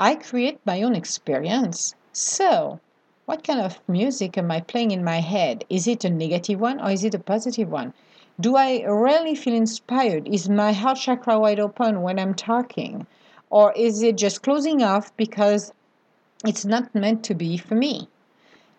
I 0.00 0.14
create 0.14 0.58
my 0.64 0.82
own 0.82 0.94
experience. 0.94 1.94
So, 2.12 2.80
what 3.28 3.44
kind 3.44 3.60
of 3.60 3.78
music 3.86 4.38
am 4.38 4.50
I 4.50 4.60
playing 4.60 4.90
in 4.90 5.04
my 5.04 5.20
head? 5.20 5.64
Is 5.68 5.86
it 5.86 6.04
a 6.04 6.10
negative 6.10 6.58
one 6.58 6.80
or 6.80 6.90
is 6.90 7.04
it 7.04 7.14
a 7.14 7.18
positive 7.18 7.70
one? 7.70 7.92
Do 8.40 8.56
I 8.56 8.82
really 8.82 9.34
feel 9.34 9.54
inspired? 9.54 10.26
Is 10.26 10.48
my 10.48 10.72
heart 10.72 10.98
chakra 10.98 11.38
wide 11.38 11.60
open 11.60 12.02
when 12.02 12.18
I'm 12.18 12.34
talking? 12.34 13.06
Or 13.50 13.72
is 13.74 14.02
it 14.02 14.16
just 14.16 14.42
closing 14.42 14.82
off 14.82 15.14
because 15.16 15.72
it's 16.44 16.64
not 16.64 16.94
meant 16.94 17.22
to 17.24 17.34
be 17.34 17.58
for 17.58 17.74
me? 17.74 18.08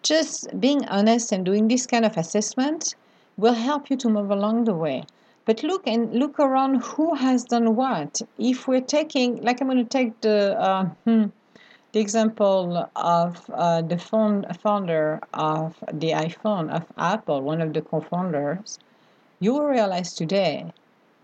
just 0.01 0.47
being 0.59 0.85
honest 0.87 1.31
and 1.31 1.45
doing 1.45 1.67
this 1.67 1.85
kind 1.85 2.05
of 2.05 2.17
assessment 2.17 2.95
will 3.37 3.53
help 3.53 3.89
you 3.89 3.97
to 3.97 4.09
move 4.09 4.31
along 4.31 4.63
the 4.63 4.73
way 4.73 5.03
but 5.45 5.63
look 5.63 5.85
and 5.87 6.13
look 6.13 6.39
around 6.39 6.75
who 6.83 7.15
has 7.15 7.43
done 7.43 7.75
what 7.75 8.21
if 8.37 8.67
we're 8.67 8.81
taking 8.81 9.41
like 9.41 9.59
i'm 9.61 9.67
going 9.67 9.77
to 9.77 9.83
take 9.83 10.19
the 10.21 10.57
uh, 10.59 10.85
hmm, 11.05 11.25
the 11.91 11.99
example 11.99 12.89
of 12.95 13.49
uh, 13.53 13.81
the 13.81 13.97
phone 13.97 14.45
founder 14.61 15.19
of 15.33 15.75
the 15.91 16.11
iphone 16.11 16.69
of 16.69 16.85
apple 16.97 17.41
one 17.41 17.61
of 17.61 17.73
the 17.73 17.81
co-founders 17.81 18.79
you 19.39 19.53
will 19.53 19.65
realize 19.65 20.13
today 20.13 20.71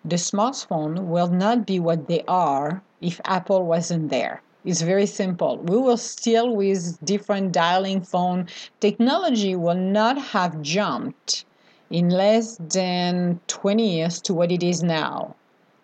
the 0.07 0.17
smartphone 0.17 1.05
will 1.05 1.29
not 1.29 1.65
be 1.65 1.79
what 1.79 2.07
they 2.07 2.21
are 2.27 2.83
if 3.01 3.19
Apple 3.25 3.65
wasn't 3.65 4.09
there. 4.09 4.41
It's 4.63 4.81
very 4.81 5.07
simple. 5.07 5.57
We 5.57 5.77
will 5.77 5.97
still 5.97 6.55
with 6.55 7.03
different 7.03 7.51
dialing 7.51 8.01
phone. 8.01 8.47
Technology 8.79 9.55
will 9.55 9.75
not 9.75 10.17
have 10.17 10.61
jumped 10.61 11.45
in 11.89 12.09
less 12.09 12.57
than 12.57 13.39
20 13.47 13.95
years 13.95 14.21
to 14.21 14.33
what 14.33 14.51
it 14.51 14.61
is 14.61 14.83
now. 14.83 15.35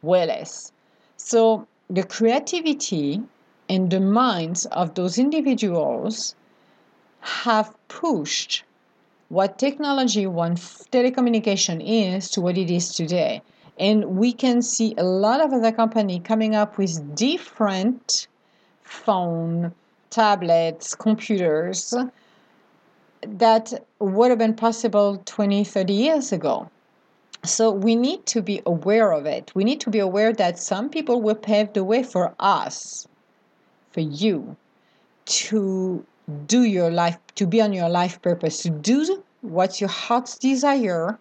Well 0.04 0.28
less. 0.28 0.72
So 1.18 1.68
the 1.90 2.04
creativity 2.04 3.24
and 3.72 3.90
the 3.90 4.02
minds 4.02 4.66
of 4.66 4.96
those 4.96 5.18
individuals 5.18 6.36
have 7.22 7.74
pushed 7.88 8.66
what 9.30 9.58
technology, 9.58 10.28
what 10.28 10.56
telecommunication 10.92 11.82
is 11.82 12.30
to 12.30 12.42
what 12.42 12.58
it 12.58 12.70
is 12.70 12.94
today. 12.94 13.42
And 13.80 14.18
we 14.18 14.34
can 14.34 14.62
see 14.62 14.94
a 14.98 15.06
lot 15.06 15.40
of 15.40 15.54
other 15.54 15.72
company 15.72 16.20
coming 16.20 16.54
up 16.54 16.78
with 16.78 17.16
different 17.16 18.28
phone, 18.84 19.74
tablets, 20.10 20.94
computers 20.94 21.94
that 23.22 23.72
would 24.00 24.32
have 24.32 24.40
been 24.40 24.54
possible 24.54 25.22
20, 25.26 25.64
30 25.64 25.94
years 25.94 26.34
ago. 26.34 26.70
So 27.46 27.72
we 27.72 27.96
need 27.96 28.26
to 28.26 28.42
be 28.42 28.62
aware 28.66 29.14
of 29.14 29.26
it. 29.26 29.50
We 29.56 29.64
need 29.64 29.80
to 29.82 29.90
be 29.90 30.00
aware 30.00 30.34
that 30.34 30.60
some 30.60 30.90
people 30.90 31.22
will 31.22 31.36
pave 31.36 31.72
the 31.72 31.86
way 31.86 32.04
for 32.04 32.36
us, 32.38 33.08
for 33.92 34.02
you, 34.02 34.56
to 35.26 36.06
do 36.46 36.64
your 36.64 36.90
life, 36.90 37.18
to 37.36 37.46
be 37.46 37.62
on 37.62 37.74
your 37.74 37.90
life 37.90 38.22
purpose, 38.22 38.62
to 38.64 38.70
do 38.70 39.24
what 39.42 39.80
your 39.82 39.90
heart's 39.90 40.38
desire 40.38 41.18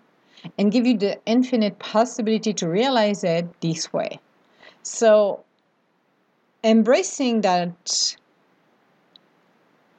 and 0.59 0.73
give 0.73 0.87
you 0.87 0.97
the 0.97 1.19
infinite 1.27 1.79
possibility 1.79 2.53
to 2.55 2.69
realize 2.69 3.25
it 3.25 3.61
this 3.61 3.93
way. 3.93 4.21
So 4.83 5.45
embracing 6.65 7.43
that 7.43 8.17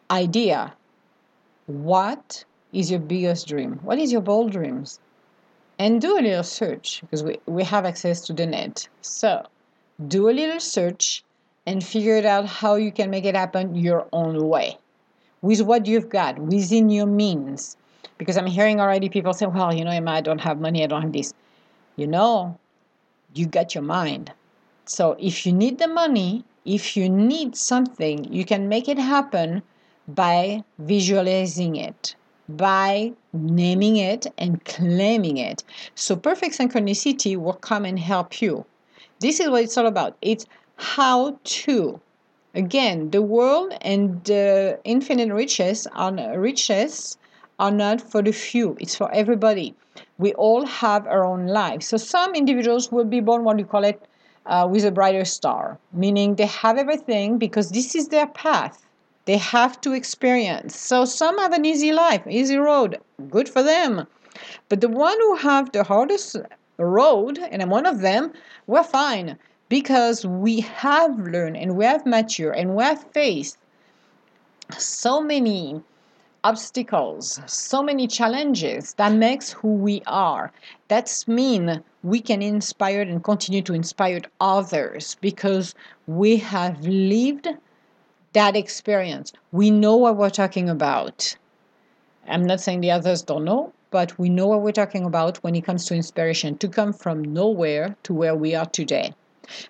idea, 0.10 0.74
what 1.68 2.44
is 2.74 2.90
your 2.90 3.00
biggest 3.00 3.48
dream? 3.48 3.80
What 3.84 4.00
is 4.00 4.12
your 4.12 4.22
bold 4.22 4.52
dreams? 4.52 5.00
and 5.82 6.00
do 6.00 6.16
a 6.16 6.22
little 6.22 6.44
search 6.44 7.02
because 7.02 7.24
we, 7.24 7.40
we 7.48 7.64
have 7.64 7.86
access 7.86 8.22
to 8.22 8.34
the 8.34 8.46
net. 8.46 8.88
So 9.02 9.44
do 10.08 10.30
a 10.30 10.34
little 10.40 10.60
search 10.60 11.24
and 11.66 11.84
figure 11.84 12.16
it 12.16 12.26
out 12.26 12.46
how 12.46 12.76
you 12.76 12.92
can 12.92 13.10
make 13.10 13.26
it 13.26 13.36
happen 13.36 13.76
your 13.76 14.08
own 14.12 14.48
way 14.48 14.78
with 15.42 15.62
what 15.62 15.86
you've 15.86 16.10
got 16.10 16.40
within 16.40 16.90
your 16.90 17.06
means. 17.06 17.78
Because 18.18 18.38
I'm 18.38 18.46
hearing 18.46 18.80
already 18.80 19.10
people 19.10 19.34
say, 19.34 19.46
well, 19.48 19.74
you 19.74 19.84
know, 19.84 19.92
Emma, 19.92 20.12
I 20.12 20.22
don't 20.22 20.42
have 20.42 20.60
money, 20.60 20.84
I 20.84 20.88
don't 20.88 21.02
have 21.02 21.14
this. 21.14 21.34
You 21.96 22.08
know, 22.08 22.58
you 23.34 23.46
got 23.46 23.74
your 23.74 23.84
mind. 23.84 24.32
So 24.86 25.16
if 25.20 25.46
you 25.46 25.54
need 25.54 25.80
the 25.80 25.88
money, 25.88 26.44
if 26.66 26.96
you 26.96 27.10
need 27.10 27.56
something, 27.56 28.32
you 28.32 28.46
can 28.46 28.68
make 28.68 28.88
it 28.88 28.98
happen 28.98 29.64
by 30.08 30.64
visualizing 30.80 31.76
it 31.76 32.16
by 32.58 33.14
naming 33.34 33.98
it 33.98 34.28
and 34.38 34.64
claiming 34.66 35.38
it. 35.38 35.64
So 35.96 36.16
perfect 36.16 36.58
synchronicity 36.58 37.38
will 37.38 37.54
come 37.54 37.86
and 37.86 38.00
help 38.00 38.42
you. 38.42 38.66
This 39.20 39.40
is 39.40 39.50
what 39.50 39.64
it's 39.64 39.78
all 39.78 39.88
about. 39.88 40.18
It's 40.22 40.46
how 40.82 41.40
to. 41.44 42.02
Again, 42.54 43.12
the 43.12 43.22
world 43.22 43.74
and 43.82 44.24
the 44.26 44.80
infinite 44.84 45.34
riches 45.34 45.88
are 45.94 46.12
riches 46.38 47.18
are 47.60 47.72
not 47.72 48.02
for 48.02 48.22
the 48.22 48.32
few. 48.32 48.76
It's 48.80 48.96
for 48.96 49.12
everybody. 49.14 49.76
We 50.18 50.34
all 50.34 50.66
have 50.66 51.08
our 51.08 51.24
own 51.24 51.48
lives. 51.48 51.88
So 51.88 51.98
some 51.98 52.34
individuals 52.36 52.92
will 52.92 53.06
be 53.06 53.20
born 53.20 53.44
what 53.44 53.60
you 53.60 53.66
call 53.66 53.84
it 53.84 54.02
uh, 54.46 54.68
with 54.70 54.84
a 54.84 54.92
brighter 54.92 55.26
star, 55.26 55.78
meaning 55.94 56.36
they 56.36 56.48
have 56.48 56.78
everything 56.78 57.38
because 57.38 57.70
this 57.70 57.96
is 57.96 58.08
their 58.08 58.28
path 58.28 58.86
they 59.26 59.38
have 59.38 59.80
to 59.82 59.94
experience. 59.94 60.76
So 60.76 61.06
some 61.06 61.38
have 61.38 61.54
an 61.54 61.64
easy 61.66 61.92
life, 61.92 62.26
easy 62.28 62.58
road, 62.58 63.00
good 63.30 63.48
for 63.48 63.62
them. 63.62 64.08
But 64.68 64.82
the 64.82 64.90
one 64.90 65.18
who 65.20 65.36
have 65.36 65.72
the 65.72 65.84
hardest 65.84 66.38
road, 66.78 67.38
and 67.38 67.62
I'm 67.62 67.70
one 67.70 67.86
of 67.86 68.02
them, 68.02 68.34
we're 68.66 68.84
fine 68.84 69.38
because 69.72 70.26
we 70.26 70.60
have 70.60 71.18
learned 71.18 71.56
and 71.56 71.78
we 71.78 71.86
have 71.86 72.06
matured 72.06 72.58
and 72.58 72.76
we 72.76 72.84
have 72.84 73.02
faced 73.14 73.58
so 74.78 75.22
many 75.22 75.82
obstacles, 76.44 77.40
so 77.46 77.82
many 77.82 78.06
challenges 78.06 78.94
that 78.96 79.14
makes 79.14 79.50
who 79.54 79.70
we 79.70 80.02
are. 80.08 80.52
That's 80.90 81.26
mean 81.26 81.82
we 82.04 82.20
can 82.20 82.42
inspire 82.42 83.04
and 83.04 83.24
continue 83.24 83.62
to 83.62 83.74
inspire 83.74 84.20
others 84.42 85.16
because 85.22 85.74
we 86.06 86.36
have 86.36 86.86
lived 86.86 87.48
that 88.34 88.58
experience. 88.58 89.32
We 89.54 89.72
know 89.72 89.96
what 89.96 90.18
we're 90.18 90.32
talking 90.32 90.70
about. 90.70 91.34
I'm 92.28 92.44
not 92.44 92.60
saying 92.60 92.82
the 92.82 92.92
others 92.92 93.22
don't 93.22 93.46
know, 93.46 93.72
but 93.90 94.20
we 94.20 94.28
know 94.28 94.48
what 94.48 94.64
we're 94.64 94.74
talking 94.74 95.06
about 95.06 95.38
when 95.38 95.56
it 95.56 95.64
comes 95.64 95.86
to 95.86 95.96
inspiration 95.96 96.58
to 96.58 96.68
come 96.68 96.92
from 96.92 97.24
nowhere 97.24 97.96
to 98.04 98.14
where 98.14 98.36
we 98.36 98.54
are 98.54 98.66
today. 98.66 99.14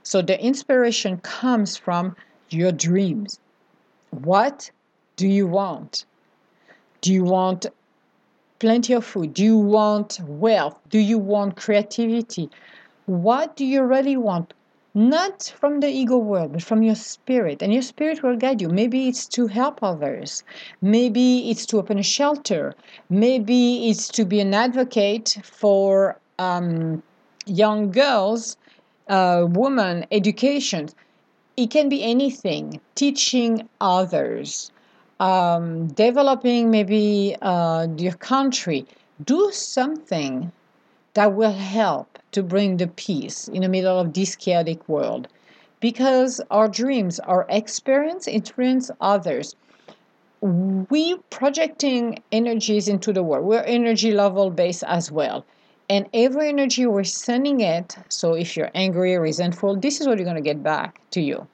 So 0.03 0.21
the 0.21 0.39
inspiration 0.43 1.17
comes 1.17 1.77
from 1.77 2.15
your 2.49 2.71
dreams. 2.71 3.39
What 4.09 4.71
do 5.15 5.27
you 5.27 5.47
want? 5.47 6.05
Do 7.01 7.13
you 7.13 7.23
want 7.23 7.65
plenty 8.59 8.93
of 8.93 9.05
food? 9.05 9.33
Do 9.33 9.43
you 9.43 9.57
want 9.57 10.19
wealth? 10.21 10.77
Do 10.89 10.99
you 10.99 11.17
want 11.17 11.55
creativity? 11.55 12.49
What 13.05 13.55
do 13.55 13.65
you 13.65 13.83
really 13.83 14.17
want? 14.17 14.53
not 14.93 15.53
from 15.57 15.79
the 15.79 15.87
ego 15.87 16.17
world, 16.17 16.51
but 16.51 16.61
from 16.61 16.83
your 16.83 16.95
spirit. 16.95 17.61
And 17.61 17.71
your 17.71 17.81
spirit 17.81 18.21
will 18.21 18.35
guide 18.35 18.61
you. 18.61 18.67
Maybe 18.67 19.07
it's 19.07 19.25
to 19.29 19.47
help 19.47 19.81
others. 19.81 20.43
Maybe 20.81 21.49
it's 21.49 21.65
to 21.67 21.77
open 21.77 21.97
a 21.97 22.03
shelter. 22.03 22.75
Maybe 23.09 23.89
it's 23.89 24.09
to 24.09 24.25
be 24.25 24.41
an 24.41 24.53
advocate 24.53 25.37
for 25.43 26.19
um, 26.39 27.01
young 27.45 27.91
girls, 27.91 28.57
uh, 29.11 29.45
women, 29.47 30.05
education. 30.09 30.89
It 31.57 31.69
can 31.69 31.89
be 31.89 32.01
anything. 32.01 32.79
Teaching 32.95 33.67
others, 33.81 34.71
um, 35.19 35.87
developing 35.87 36.71
maybe 36.71 37.35
uh, 37.41 37.87
your 37.97 38.13
country. 38.13 38.87
Do 39.23 39.51
something 39.51 40.51
that 41.13 41.33
will 41.33 41.51
help 41.51 42.17
to 42.31 42.41
bring 42.41 42.77
the 42.77 42.87
peace 42.87 43.49
in 43.49 43.61
the 43.61 43.69
middle 43.69 43.99
of 43.99 44.13
this 44.13 44.35
chaotic 44.35 44.87
world. 44.87 45.27
Because 45.81 46.39
our 46.49 46.69
dreams, 46.69 47.19
our 47.19 47.45
experience 47.49 48.27
influence 48.27 48.89
others. 49.01 49.55
We 50.41 51.17
projecting 51.29 52.23
energies 52.31 52.87
into 52.87 53.11
the 53.13 53.21
world. 53.21 53.45
We're 53.45 53.61
energy 53.63 54.11
level 54.11 54.49
based 54.49 54.83
as 54.87 55.11
well. 55.11 55.45
And 55.91 56.07
every 56.13 56.47
energy 56.47 56.85
we're 56.85 57.03
sending 57.03 57.59
it, 57.59 57.97
so 58.07 58.33
if 58.33 58.55
you're 58.55 58.71
angry, 58.73 59.17
resentful, 59.17 59.75
this 59.75 59.99
is 59.99 60.07
what 60.07 60.17
you're 60.17 60.23
going 60.23 60.41
to 60.41 60.41
get 60.41 60.63
back 60.63 61.01
to 61.11 61.19
you. 61.19 61.45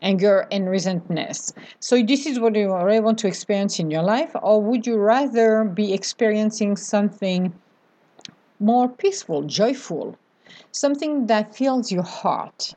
Anger 0.00 0.48
and 0.50 0.70
resentness. 0.70 1.52
So, 1.80 2.02
this 2.02 2.24
is 2.24 2.40
what 2.40 2.56
you 2.56 2.68
want 2.68 3.18
to 3.18 3.28
experience 3.28 3.78
in 3.78 3.90
your 3.90 4.02
life, 4.02 4.34
or 4.42 4.62
would 4.62 4.86
you 4.86 4.96
rather 4.96 5.64
be 5.64 5.92
experiencing 5.92 6.78
something 6.78 7.52
more 8.58 8.88
peaceful, 8.88 9.42
joyful, 9.42 10.16
something 10.72 11.26
that 11.26 11.54
fills 11.54 11.92
your 11.92 12.04
heart. 12.04 12.72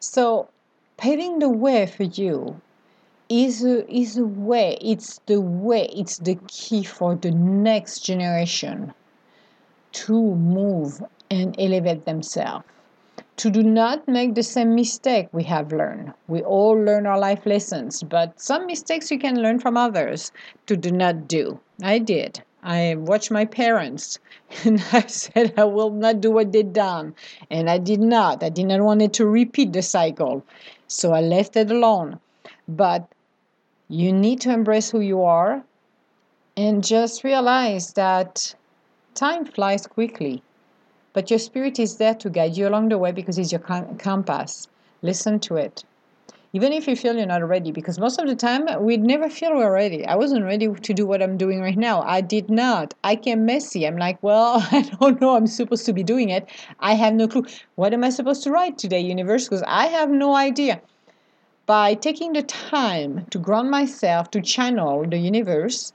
So, 0.00 0.48
paving 0.96 1.40
the 1.40 1.50
way 1.50 1.84
for 1.84 2.04
you 2.04 2.62
is 3.28 3.62
a, 3.62 3.86
is 3.94 4.16
a 4.16 4.24
way, 4.24 4.78
it's 4.80 5.20
the 5.26 5.42
way, 5.42 5.90
it's 5.94 6.16
the 6.16 6.36
key 6.48 6.82
for 6.82 7.14
the 7.14 7.30
next 7.30 8.06
generation 8.06 8.94
to 9.94 10.34
move 10.34 11.02
and 11.30 11.54
elevate 11.58 12.04
themselves. 12.04 12.64
To 13.38 13.50
do 13.50 13.62
not 13.62 14.06
make 14.06 14.34
the 14.34 14.42
same 14.42 14.74
mistake 14.74 15.28
we 15.32 15.42
have 15.44 15.72
learned. 15.72 16.12
We 16.28 16.42
all 16.42 16.72
learn 16.72 17.06
our 17.06 17.18
life 17.18 17.46
lessons, 17.46 18.02
but 18.02 18.40
some 18.40 18.66
mistakes 18.66 19.10
you 19.10 19.18
can 19.18 19.42
learn 19.42 19.58
from 19.58 19.76
others 19.76 20.30
to 20.66 20.76
do 20.76 20.92
not 20.92 21.26
do. 21.26 21.58
I 21.82 21.98
did. 21.98 22.42
I 22.62 22.94
watched 22.96 23.30
my 23.30 23.44
parents 23.44 24.18
and 24.64 24.82
I 24.92 25.06
said 25.06 25.54
I 25.56 25.64
will 25.64 25.90
not 25.90 26.20
do 26.20 26.30
what 26.30 26.52
they 26.52 26.62
done. 26.62 27.14
And 27.50 27.68
I 27.68 27.78
did 27.78 28.00
not. 28.00 28.42
I 28.42 28.48
did 28.48 28.66
not 28.66 28.80
want 28.80 29.02
it 29.02 29.12
to 29.14 29.26
repeat 29.26 29.72
the 29.72 29.82
cycle. 29.82 30.44
So 30.86 31.12
I 31.12 31.20
left 31.20 31.56
it 31.56 31.70
alone. 31.70 32.20
But 32.68 33.08
you 33.88 34.12
need 34.12 34.40
to 34.42 34.52
embrace 34.52 34.90
who 34.90 35.00
you 35.00 35.22
are 35.22 35.64
and 36.56 36.84
just 36.84 37.24
realize 37.24 37.92
that 37.94 38.54
time 39.14 39.44
flies 39.44 39.86
quickly. 39.86 40.42
But 41.12 41.30
your 41.30 41.38
spirit 41.38 41.78
is 41.78 41.96
there 41.96 42.14
to 42.14 42.30
guide 42.30 42.56
you 42.56 42.68
along 42.68 42.88
the 42.88 42.98
way 42.98 43.12
because 43.12 43.38
it's 43.38 43.52
your 43.52 43.60
compass. 43.60 44.68
Listen 45.02 45.38
to 45.40 45.56
it. 45.56 45.84
even 46.52 46.72
if 46.72 46.86
you 46.86 46.94
feel 46.96 47.16
you're 47.16 47.26
not 47.26 47.46
ready, 47.48 47.72
because 47.72 47.98
most 47.98 48.20
of 48.20 48.28
the 48.28 48.36
time 48.36 48.66
we 48.82 48.96
never 48.96 49.28
feel 49.28 49.54
we're 49.56 49.72
ready. 49.72 50.06
I 50.06 50.14
wasn't 50.16 50.44
ready 50.44 50.68
to 50.68 50.94
do 50.94 51.04
what 51.04 51.22
I'm 51.22 51.36
doing 51.36 51.60
right 51.60 51.76
now. 51.76 52.02
I 52.02 52.20
did 52.20 52.48
not. 52.48 52.94
I 53.02 53.16
came 53.16 53.44
messy. 53.44 53.86
I'm 53.86 53.96
like, 53.96 54.22
well, 54.22 54.66
I 54.72 54.82
don't 54.82 55.20
know. 55.20 55.36
I'm 55.36 55.48
supposed 55.48 55.84
to 55.86 55.92
be 55.92 56.04
doing 56.04 56.30
it. 56.30 56.48
I 56.80 56.94
have 56.94 57.14
no 57.14 57.26
clue. 57.28 57.44
What 57.74 57.92
am 57.92 58.04
I 58.04 58.10
supposed 58.10 58.44
to 58.44 58.52
write 58.52 58.78
today, 58.78 59.00
universe? 59.00 59.48
Because 59.48 59.64
I 59.66 59.86
have 59.86 60.10
no 60.10 60.36
idea. 60.36 60.80
By 61.66 61.94
taking 61.94 62.32
the 62.34 62.42
time 62.42 63.26
to 63.30 63.38
ground 63.38 63.70
myself, 63.70 64.30
to 64.32 64.40
channel 64.40 65.04
the 65.08 65.18
universe, 65.18 65.92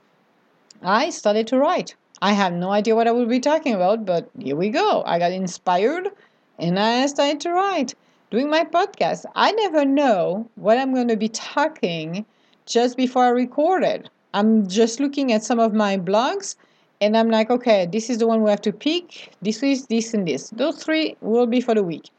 I 0.84 1.10
started 1.10 1.48
to 1.48 1.58
write. 1.58 1.96
I 2.22 2.34
have 2.34 2.54
no 2.54 2.72
idea 2.72 2.96
what 2.96 3.08
I 3.08 3.12
will 3.12 3.26
be 3.26 3.40
talking 3.40 3.74
about, 3.74 4.06
but 4.06 4.30
here 4.38 4.56
we 4.56 4.70
go. 4.70 5.04
I 5.06 5.20
got 5.20 5.32
inspired 5.32 6.10
and 6.58 6.80
I 6.80 7.06
started 7.06 7.40
to 7.42 7.52
write 7.52 7.96
doing 8.32 8.50
my 8.50 8.64
podcast, 8.64 9.26
I 9.36 9.52
never 9.52 9.86
know 9.86 10.50
what 10.56 10.78
I'm 10.78 10.94
going 10.94 11.08
to 11.08 11.18
be 11.18 11.30
talking 11.30 12.26
just 12.66 12.98
before 12.98 13.26
I 13.26 13.30
record 13.30 13.84
it. 13.84 14.10
I'm 14.34 14.68
just 14.68 15.00
looking 15.00 15.32
at 15.32 15.44
some 15.44 15.60
of 15.60 15.74
my 15.74 15.98
blogs 15.98 16.56
and 17.02 17.18
I'm 17.18 17.30
like, 17.30 17.50
okay, 17.50 17.88
this 17.92 18.10
is 18.10 18.20
the 18.20 18.28
one 18.28 18.44
we 18.44 18.50
have 18.50 18.62
to 18.62 18.74
pick. 18.74 19.32
This 19.42 19.64
is 19.64 19.88
this 19.88 20.14
and 20.14 20.28
this. 20.28 20.50
Those 20.52 20.84
three 20.84 21.16
will 21.22 21.48
be 21.48 21.62
for 21.62 21.74
the 21.74 21.84
week. 21.84 22.10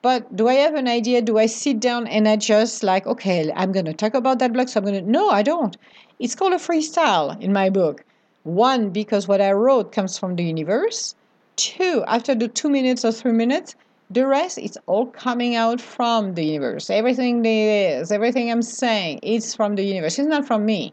But 0.00 0.34
do 0.36 0.48
I 0.48 0.54
have 0.54 0.74
an 0.74 0.86
idea? 0.86 1.22
Do 1.22 1.38
I 1.38 1.46
sit 1.46 1.80
down 1.80 2.06
and 2.06 2.28
I 2.28 2.36
just 2.36 2.82
like, 2.82 3.06
okay, 3.06 3.50
I'm 3.54 3.72
going 3.72 3.86
to 3.86 3.94
talk 3.94 4.14
about 4.14 4.38
that 4.38 4.52
blog. 4.52 4.68
So 4.68 4.78
I'm 4.78 4.86
going 4.86 5.04
to, 5.04 5.10
no, 5.10 5.30
I 5.30 5.42
don't. 5.42 5.76
It's 6.18 6.34
called 6.34 6.52
a 6.52 6.56
freestyle 6.56 7.40
in 7.40 7.52
my 7.52 7.70
book. 7.70 8.04
One, 8.44 8.90
because 8.90 9.26
what 9.26 9.40
I 9.40 9.52
wrote 9.52 9.90
comes 9.90 10.18
from 10.18 10.36
the 10.36 10.44
universe. 10.44 11.14
Two, 11.56 12.04
after 12.06 12.34
the 12.34 12.46
two 12.46 12.68
minutes 12.68 13.02
or 13.02 13.10
three 13.10 13.32
minutes, 13.32 13.74
the 14.10 14.26
rest 14.26 14.58
is 14.58 14.78
all 14.86 15.06
coming 15.06 15.54
out 15.54 15.80
from 15.80 16.34
the 16.34 16.44
universe. 16.44 16.90
Everything 16.90 17.40
there 17.40 18.00
is, 18.00 18.12
everything 18.12 18.50
I'm 18.50 18.60
saying, 18.60 19.20
it's 19.22 19.54
from 19.54 19.76
the 19.76 19.82
universe. 19.82 20.18
It's 20.18 20.28
not 20.28 20.46
from 20.46 20.66
me. 20.66 20.92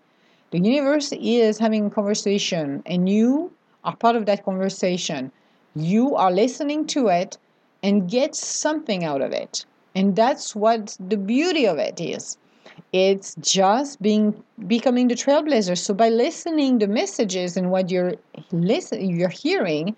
The 0.51 0.59
universe 0.59 1.11
is 1.11 1.57
having 1.57 1.87
a 1.87 1.89
conversation, 1.89 2.83
and 2.85 3.09
you 3.09 3.51
are 3.83 3.97
part 3.97 4.15
of 4.15 4.25
that 4.27 4.45
conversation. 4.45 5.29
You 5.75 6.15
are 6.15 6.31
listening 6.31 6.87
to 6.87 7.09
it 7.09 7.37
and 7.83 8.09
get 8.09 8.33
something 8.33 9.03
out 9.03 9.21
of 9.21 9.33
it. 9.33 9.65
And 9.93 10.15
that's 10.15 10.55
what 10.55 10.95
the 10.99 11.17
beauty 11.17 11.67
of 11.67 11.79
it 11.79 11.99
is. 11.99 12.37
It's 12.93 13.35
just 13.35 14.01
being 14.01 14.43
becoming 14.67 15.07
the 15.07 15.15
trailblazer. 15.15 15.77
So 15.77 15.93
by 15.93 16.09
listening 16.09 16.79
the 16.79 16.87
messages 16.87 17.55
and 17.55 17.71
what 17.71 17.89
you're 17.89 18.13
listen 18.51 19.09
you're 19.09 19.29
hearing, 19.29 19.95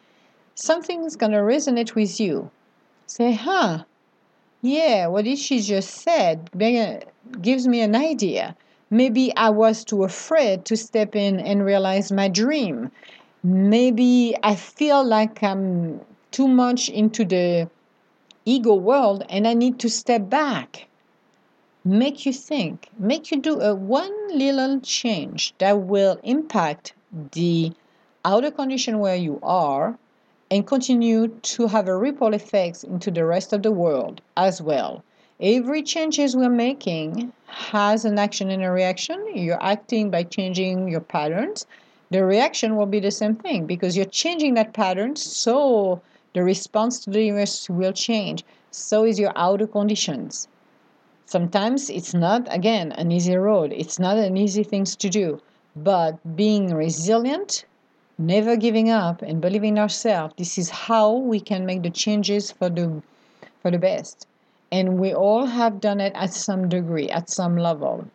something's 0.56 1.15
gonna 1.15 1.41
resonate 1.41 1.95
with 1.95 2.19
you 2.19 2.51
say, 3.08 3.34
huh, 3.34 3.84
yeah, 4.62 5.08
what 5.08 5.25
did 5.25 5.38
she 5.38 5.60
just 5.60 5.89
said 5.89 6.49
gives 7.41 7.67
me 7.67 7.82
an 7.82 7.95
idea. 7.95 8.56
Maybe 8.89 9.36
I 9.36 9.49
was 9.49 9.84
too 9.84 10.03
afraid 10.03 10.65
to 10.65 10.77
step 10.77 11.15
in 11.15 11.39
and 11.39 11.65
realize 11.65 12.12
my 12.12 12.27
dream. 12.27 12.91
Maybe 13.43 14.36
I 14.43 14.56
feel 14.56 15.03
like 15.03 15.43
I'm 15.43 15.99
too 16.32 16.47
much 16.47 16.89
into 16.89 17.25
the 17.25 17.69
ego 18.45 18.75
world 18.75 19.25
and 19.29 19.47
I 19.47 19.53
need 19.53 19.79
to 19.79 19.89
step 19.89 20.29
back. 20.29 20.88
Make 21.86 22.26
you 22.26 22.32
think, 22.32 22.89
make 22.98 23.30
you 23.30 23.41
do 23.41 23.60
a 23.60 23.76
one 23.76 24.13
little 24.30 24.80
change 24.80 25.54
that 25.58 25.82
will 25.82 26.17
impact 26.24 26.93
the 27.34 27.74
outer 28.24 28.52
condition 28.52 29.00
where 29.00 29.17
you 29.17 29.38
are 29.43 29.98
and 30.50 30.65
continue 30.65 31.28
to 31.28 31.67
have 31.67 31.89
a 31.89 31.98
ripple 31.98 32.34
effects 32.34 32.86
into 32.86 33.12
the 33.12 33.26
rest 33.26 33.52
of 33.52 33.63
the 33.63 33.72
world 33.74 34.22
as 34.38 34.62
well. 34.62 35.04
Every 35.41 35.84
changes 35.84 36.38
we're 36.38 36.48
making 36.48 37.34
has 37.48 38.06
an 38.06 38.17
action 38.17 38.50
and 38.50 38.63
a 38.63 38.72
reaction. 38.72 39.22
You're 39.36 39.62
acting 39.62 40.10
by 40.10 40.24
changing 40.24 40.88
your 40.88 41.02
patterns. 41.02 41.65
The 42.12 42.24
reaction 42.24 42.78
will 42.78 42.86
be 42.86 43.02
the 43.02 43.12
same 43.12 43.36
thing 43.36 43.65
because 43.65 43.98
you're 43.98 44.06
changing 44.06 44.54
that 44.54 44.72
pattern, 44.72 45.17
so 45.17 46.02
the 46.34 46.46
response 46.46 47.00
to 47.00 47.10
the 47.10 47.24
universe 47.26 47.69
will 47.69 47.91
change. 47.91 48.46
So 48.72 49.04
is 49.04 49.19
your 49.19 49.34
outer 49.36 49.67
conditions. 49.67 50.48
Sometimes 51.25 51.89
it's 51.89 52.13
not, 52.13 52.47
again, 52.53 52.91
an 52.93 53.12
easy 53.12 53.36
road. 53.36 53.73
It's 53.73 53.99
not 53.99 54.17
an 54.17 54.38
easy 54.38 54.63
thing 54.63 54.86
to 54.86 55.09
do. 55.09 55.41
But 55.75 56.36
being 56.36 56.73
resilient 56.73 57.65
never 58.17 58.55
giving 58.55 58.89
up 58.89 59.23
and 59.23 59.41
believing 59.41 59.75
in 59.75 59.79
ourselves 59.79 60.36
this 60.38 60.57
is 60.57 60.69
how 60.69 61.12
we 61.13 61.39
can 61.39 61.65
make 61.65 61.81
the 61.81 61.89
changes 61.89 62.51
for 62.51 62.69
the 62.69 63.01
for 63.62 63.71
the 63.71 63.79
best 63.79 64.27
and 64.71 64.99
we 64.99 65.13
all 65.13 65.45
have 65.47 65.81
done 65.81 65.99
it 65.99 66.13
at 66.15 66.31
some 66.31 66.69
degree 66.69 67.09
at 67.09 67.27
some 67.27 67.57
level 67.57 68.05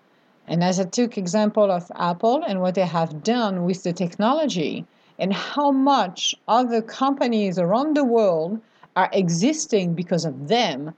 and 0.47 0.63
as 0.63 0.79
i 0.79 0.85
took 0.85 1.19
example 1.19 1.71
of 1.71 1.91
apple 1.97 2.45
and 2.47 2.61
what 2.61 2.77
they 2.77 2.87
have 2.87 3.25
done 3.25 3.65
with 3.65 3.83
the 3.83 3.93
technology 3.93 4.87
and 5.19 5.33
how 5.33 5.73
much 5.73 6.33
other 6.47 6.81
companies 6.81 7.59
around 7.59 7.97
the 7.97 8.05
world 8.05 8.61
are 8.95 9.11
existing 9.13 9.95
because 9.95 10.25
of 10.25 10.47
them 10.47 10.95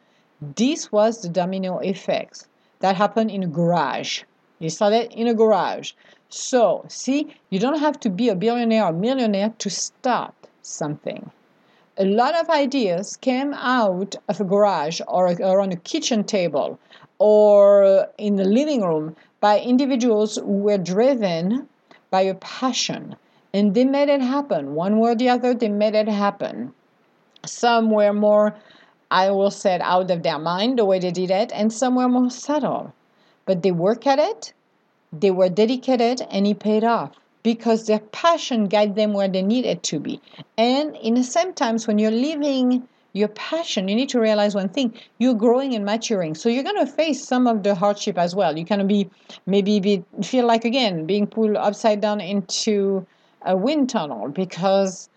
this 0.57 0.91
was 0.91 1.23
the 1.23 1.29
domino 1.29 1.79
effect 1.81 2.47
that 2.81 2.97
happened 2.97 3.31
in 3.31 3.43
a 3.43 3.47
garage 3.47 4.23
you 4.59 4.71
started 4.71 5.13
in 5.13 5.27
a 5.27 5.35
garage 5.35 5.93
so, 6.33 6.85
see, 6.87 7.35
you 7.51 7.59
don't 7.59 7.81
have 7.81 7.99
to 8.01 8.09
be 8.09 8.29
a 8.29 8.37
billionaire 8.37 8.85
or 8.85 8.93
millionaire 8.93 9.53
to 9.59 9.69
start 9.69 10.33
something. 10.63 11.33
A 11.99 12.05
lot 12.05 12.37
of 12.37 12.49
ideas 12.49 13.17
came 13.17 13.53
out 13.55 14.15
of 14.29 14.41
a 14.41 14.45
garage 14.45 15.01
or, 15.09 15.35
or 15.43 15.61
on 15.61 15.73
a 15.73 15.77
kitchen 15.77 16.23
table 16.23 16.79
or 17.19 18.07
in 18.17 18.37
the 18.37 18.45
living 18.45 18.83
room 18.83 19.17
by 19.41 19.59
individuals 19.59 20.37
who 20.37 20.59
were 20.59 20.79
driven 20.79 21.69
by 22.11 22.21
a 22.21 22.35
passion 22.35 23.17
and 23.53 23.75
they 23.75 23.85
made 23.85 24.09
it 24.09 24.21
happen. 24.21 24.77
One 24.77 25.01
way 25.01 25.11
or 25.11 25.15
the 25.17 25.31
other, 25.31 25.53
they 25.53 25.69
made 25.69 25.97
it 25.97 26.07
happen. 26.07 26.73
Some 27.45 27.91
were 27.91 28.13
more, 28.13 28.55
I 29.11 29.31
will 29.31 29.51
say, 29.51 29.79
out 29.81 30.11
of 30.11 30.23
their 30.23 30.39
mind 30.39 30.79
the 30.79 30.85
way 30.85 30.99
they 30.99 31.11
did 31.11 31.31
it, 31.31 31.51
and 31.55 31.73
some 31.73 31.97
were 31.97 32.09
more 32.09 32.31
subtle. 32.31 32.93
But 33.47 33.63
they 33.63 33.73
work 33.73 34.07
at 34.07 34.19
it 34.19 34.53
they 35.13 35.31
were 35.31 35.49
dedicated 35.49 36.23
and 36.31 36.47
it 36.47 36.61
paid 36.61 36.85
off 36.85 37.11
because 37.43 37.87
their 37.87 37.99
passion 37.99 38.67
guided 38.67 38.95
them 38.95 39.13
where 39.13 39.29
they 39.29 39.43
needed 39.43 39.83
to 39.83 39.99
be. 39.99 40.21
And 40.57 40.95
in 40.97 41.15
the 41.15 41.25
same 41.25 41.53
times, 41.53 41.87
when 41.87 41.99
you're 41.99 42.11
living 42.11 42.87
your 43.13 43.29
passion, 43.29 43.89
you 43.89 43.97
need 43.97 44.09
to 44.11 44.21
realize 44.21 44.55
one 44.55 44.69
thing: 44.69 44.95
you're 45.19 45.35
growing 45.35 45.75
and 45.75 45.85
maturing. 45.85 46.35
So 46.37 46.49
you're 46.49 46.63
gonna 46.63 46.87
face 46.87 47.25
some 47.27 47.49
of 47.49 47.65
the 47.65 47.75
hardship 47.75 48.19
as 48.19 48.37
well. 48.37 48.57
You're 48.57 48.67
gonna 48.67 48.85
be 48.85 49.11
maybe 49.47 49.81
be, 49.81 50.05
feel 50.23 50.47
like 50.47 50.65
again 50.65 51.07
being 51.07 51.27
pulled 51.27 51.57
upside 51.57 52.01
down 52.01 52.21
into 52.21 53.05
a 53.43 53.57
wind 53.57 53.91
tunnel 53.91 54.29
because 54.29 55.09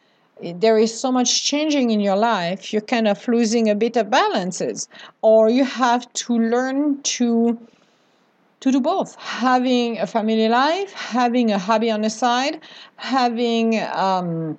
there 0.42 0.78
is 0.78 0.98
so 1.00 1.12
much 1.12 1.44
changing 1.44 1.92
in 1.92 2.00
your 2.00 2.16
life. 2.16 2.74
You're 2.74 2.82
kind 2.82 3.08
of 3.08 3.28
losing 3.28 3.70
a 3.70 3.76
bit 3.76 3.98
of 3.98 4.10
balances, 4.10 4.88
or 5.22 5.50
you 5.50 5.64
have 5.64 6.12
to 6.14 6.38
learn 6.38 7.02
to 7.04 7.58
to 8.64 8.72
do 8.72 8.80
both 8.80 9.16
having 9.16 10.00
a 10.00 10.08
family 10.08 10.48
life 10.48 10.94
having 10.94 11.52
a 11.52 11.60
hobby 11.60 11.92
on 11.92 12.00
the 12.00 12.10
side 12.10 12.62
having 12.96 13.78
um, 13.92 14.58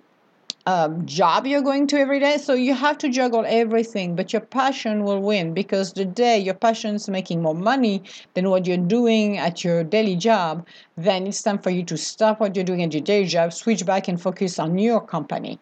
a 0.66 0.90
job 1.04 1.46
you're 1.46 1.60
going 1.60 1.86
to 1.86 1.98
every 1.98 2.18
day. 2.20 2.38
So 2.38 2.54
you 2.54 2.72
have 2.72 2.96
to 2.98 3.10
juggle 3.10 3.44
everything 3.46 4.16
but 4.16 4.32
your 4.32 4.40
passion 4.40 5.04
will 5.04 5.20
win 5.20 5.52
because 5.52 5.92
the 5.92 6.06
day 6.06 6.38
your 6.38 6.54
passion 6.54 6.94
is 6.94 7.08
making 7.08 7.42
more 7.42 7.54
money 7.54 8.02
than 8.32 8.48
what 8.48 8.66
you're 8.66 8.78
doing 8.78 9.36
at 9.36 9.62
your 9.62 9.84
daily 9.84 10.16
job 10.16 10.66
then 10.96 11.26
it's 11.26 11.42
time 11.42 11.58
for 11.58 11.70
you 11.70 11.84
to 11.84 11.98
stop 11.98 12.40
what 12.40 12.56
you're 12.56 12.64
doing 12.64 12.82
at 12.82 12.94
your 12.94 13.02
day 13.02 13.26
job 13.26 13.52
switch 13.52 13.84
back 13.84 14.08
and 14.08 14.22
focus 14.22 14.58
on 14.58 14.78
your 14.78 15.00
company 15.00 15.58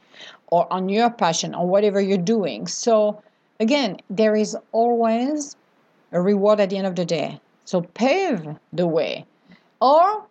or 0.53 0.73
on 0.73 0.88
your 0.88 1.11
passion 1.11 1.55
or 1.55 1.67
whatever 1.67 2.01
you're 2.01 2.19
doing. 2.19 2.69
So 2.69 3.21
again 3.59 3.99
there 4.09 4.37
is 4.37 4.57
always 4.71 5.57
a 6.12 6.21
reward 6.21 6.61
at 6.61 6.71
the 6.71 6.77
end 6.77 6.87
of 6.87 6.95
the 6.95 7.05
day. 7.05 7.41
So 7.65 7.81
pave 7.81 8.47
the 8.73 8.87
way. 8.87 9.27
Or 9.81 10.27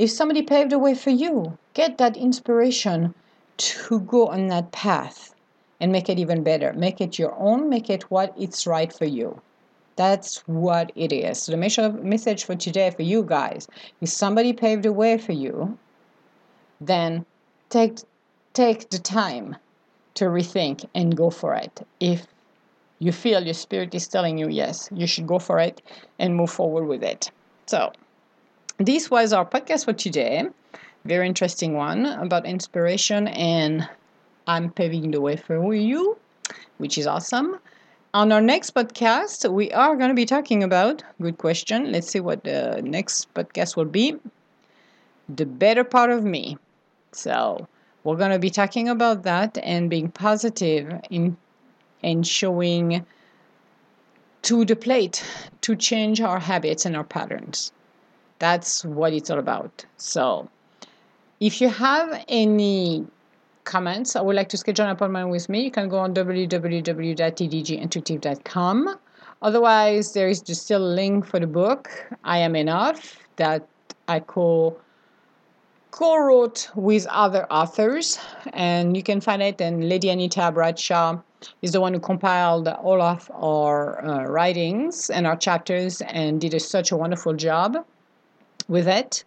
if 0.00 0.10
somebody 0.10 0.42
paved 0.42 0.72
the 0.72 0.78
way 0.80 0.94
for 0.94 1.10
you, 1.10 1.56
get 1.74 1.98
that 1.98 2.16
inspiration 2.16 3.14
to 3.56 4.00
go 4.00 4.28
on 4.28 4.48
that 4.48 4.72
path 4.72 5.34
and 5.80 5.92
make 5.92 6.08
it 6.08 6.18
even 6.18 6.42
better. 6.42 6.72
Make 6.72 7.00
it 7.00 7.18
your 7.18 7.34
own, 7.38 7.68
make 7.68 7.90
it 7.90 8.10
what 8.10 8.34
it's 8.38 8.66
right 8.66 8.92
for 8.92 9.04
you. 9.04 9.40
That's 9.96 10.38
what 10.46 10.92
it 10.94 11.12
is. 11.12 11.42
So 11.42 11.52
the 11.52 11.92
message 12.02 12.44
for 12.44 12.54
today 12.54 12.90
for 12.90 13.02
you 13.02 13.22
guys 13.22 13.66
if 14.00 14.10
somebody 14.10 14.52
paved 14.52 14.82
the 14.82 14.92
way 14.92 15.16
for 15.16 15.32
you, 15.32 15.78
then 16.80 17.24
take 17.70 17.98
take 18.52 18.90
the 18.90 18.98
time 18.98 19.56
to 20.14 20.26
rethink 20.26 20.84
and 20.94 21.16
go 21.16 21.30
for 21.30 21.54
it. 21.54 21.86
If 22.00 22.26
you 22.98 23.12
feel 23.12 23.42
your 23.42 23.54
spirit 23.54 23.94
is 23.94 24.08
telling 24.08 24.38
you 24.38 24.48
yes, 24.48 24.88
you 24.92 25.06
should 25.06 25.26
go 25.26 25.38
for 25.38 25.58
it 25.58 25.80
and 26.18 26.36
move 26.36 26.50
forward 26.50 26.86
with 26.86 27.02
it. 27.02 27.30
So, 27.66 27.92
this 28.78 29.10
was 29.10 29.32
our 29.32 29.46
podcast 29.46 29.86
for 29.86 29.92
today. 29.94 30.46
Very 31.06 31.28
interesting 31.28 31.74
one 31.74 32.04
about 32.04 32.46
inspiration, 32.46 33.28
and 33.28 33.88
I'm 34.48 34.72
paving 34.72 35.12
the 35.12 35.20
way 35.20 35.36
for 35.36 35.72
you, 35.72 36.16
which 36.78 36.98
is 36.98 37.06
awesome. 37.06 37.60
on 38.12 38.32
our 38.32 38.40
next 38.40 38.74
podcast, 38.74 39.48
we 39.52 39.70
are 39.72 39.94
going 39.94 40.08
to 40.08 40.14
be 40.14 40.26
talking 40.26 40.64
about 40.64 41.04
good 41.20 41.38
question. 41.38 41.92
Let's 41.92 42.08
see 42.08 42.18
what 42.18 42.42
the 42.42 42.80
next 42.82 43.32
podcast 43.34 43.76
will 43.76 43.84
be. 43.84 44.16
The 45.28 45.46
better 45.46 45.84
part 45.84 46.10
of 46.10 46.24
me. 46.24 46.58
So, 47.12 47.68
we're 48.02 48.16
going 48.16 48.32
to 48.32 48.40
be 48.40 48.50
talking 48.50 48.88
about 48.88 49.22
that 49.22 49.58
and 49.62 49.88
being 49.88 50.10
positive 50.10 50.92
in 51.08 51.36
and 52.02 52.26
showing 52.26 53.06
to 54.42 54.64
the 54.64 54.76
plate 54.76 55.24
to 55.60 55.76
change 55.76 56.20
our 56.20 56.40
habits 56.40 56.84
and 56.84 56.96
our 56.96 57.04
patterns. 57.04 57.72
That's 58.40 58.84
what 58.84 59.12
it's 59.12 59.30
all 59.30 59.38
about. 59.38 59.84
So, 59.98 60.48
if 61.40 61.60
you 61.60 61.68
have 61.68 62.24
any 62.28 63.04
comments 63.64 64.14
or 64.16 64.24
would 64.24 64.36
like 64.36 64.48
to 64.48 64.56
schedule 64.56 64.86
an 64.86 64.92
appointment 64.92 65.28
with 65.28 65.48
me, 65.48 65.64
you 65.64 65.70
can 65.70 65.88
go 65.88 65.98
on 65.98 66.14
www.tdgintuitive.com. 66.14 68.98
Otherwise, 69.42 70.14
there 70.14 70.28
is 70.28 70.40
just 70.40 70.62
still 70.62 70.82
a 70.82 70.92
link 70.94 71.26
for 71.26 71.38
the 71.38 71.46
book, 71.46 71.90
I 72.24 72.38
Am 72.38 72.56
Enough, 72.56 73.18
that 73.36 73.68
I 74.08 74.20
co 74.20 74.78
co-wrote 75.90 76.70
with 76.74 77.06
other 77.06 77.46
authors, 77.50 78.18
and 78.52 78.96
you 78.96 79.02
can 79.02 79.20
find 79.20 79.42
it. 79.42 79.60
And 79.60 79.88
Lady 79.88 80.10
Anita 80.10 80.52
Bradshaw 80.52 81.18
is 81.62 81.72
the 81.72 81.80
one 81.80 81.94
who 81.94 82.00
compiled 82.00 82.68
all 82.68 83.00
of 83.00 83.30
our 83.34 84.04
uh, 84.04 84.24
writings 84.24 85.08
and 85.10 85.26
our 85.26 85.36
chapters, 85.36 86.02
and 86.02 86.40
did 86.40 86.54
a, 86.54 86.60
such 86.60 86.92
a 86.92 86.96
wonderful 86.96 87.34
job 87.34 87.84
with 88.68 88.88
it. 88.88 89.24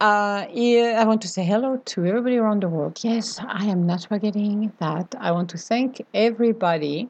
Uh, 0.00 0.46
yeah, 0.52 0.96
I 1.00 1.04
want 1.04 1.20
to 1.22 1.28
say 1.28 1.44
hello 1.44 1.76
to 1.86 2.06
everybody 2.06 2.36
around 2.36 2.62
the 2.62 2.68
world. 2.68 3.00
Yes, 3.02 3.40
I 3.44 3.64
am 3.64 3.84
not 3.84 4.06
forgetting 4.06 4.72
that. 4.78 5.12
I 5.18 5.32
want 5.32 5.50
to 5.50 5.58
thank 5.58 6.06
everybody. 6.14 7.08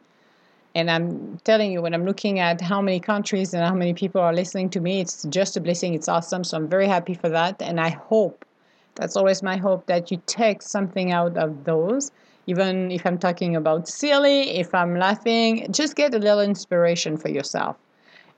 And 0.75 0.91
I'm 0.91 1.39
telling 1.45 1.71
you, 1.71 1.83
when 1.83 1.93
I'm 1.93 2.07
looking 2.07 2.39
at 2.39 2.63
how 2.63 2.81
many 2.81 2.99
countries 2.99 3.53
and 3.53 3.63
how 3.63 3.75
many 3.75 3.93
people 3.93 4.23
are 4.23 4.33
listening 4.33 4.71
to 4.71 4.81
me, 4.81 5.01
it's 5.03 5.25
just 5.25 5.55
a 5.59 5.61
blessing. 5.61 5.93
It's 5.93 6.09
awesome. 6.09 6.45
So 6.45 6.57
I'm 6.57 6.67
very 6.67 6.87
happy 6.87 7.13
for 7.13 7.29
that. 7.29 7.61
And 7.61 7.79
I 7.79 7.91
hope, 7.91 8.47
that's 8.95 9.17
always 9.17 9.43
my 9.43 9.59
hope, 9.59 9.85
that 9.85 10.11
you 10.11 10.23
take 10.25 10.63
something 10.63 11.13
out 11.13 11.37
of 11.37 11.65
those. 11.65 12.11
Even 12.47 12.91
if 12.91 13.05
I'm 13.05 13.19
talking 13.19 13.55
about 13.55 13.87
silly, 13.87 14.57
if 14.57 14.75
I'm 14.75 14.99
laughing, 14.99 15.71
just 15.73 15.95
get 15.95 16.15
a 16.15 16.19
little 16.19 16.41
inspiration 16.41 17.19
for 17.19 17.29
yourself. 17.29 17.77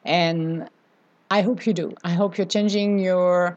And 0.05 0.69
I 1.31 1.43
hope 1.43 1.67
you 1.67 1.73
do. 1.73 1.95
I 2.03 2.15
hope 2.15 2.37
you're 2.37 2.49
changing 2.49 2.99
your 2.99 3.57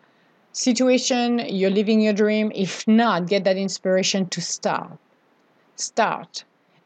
situation, 0.53 1.39
you're 1.49 1.71
living 1.71 1.99
your 1.99 2.13
dream. 2.13 2.51
If 2.55 2.87
not, 2.87 3.27
get 3.27 3.43
that 3.43 3.57
inspiration 3.57 4.29
to 4.29 4.41
start. 4.41 4.97
Start. 5.75 6.45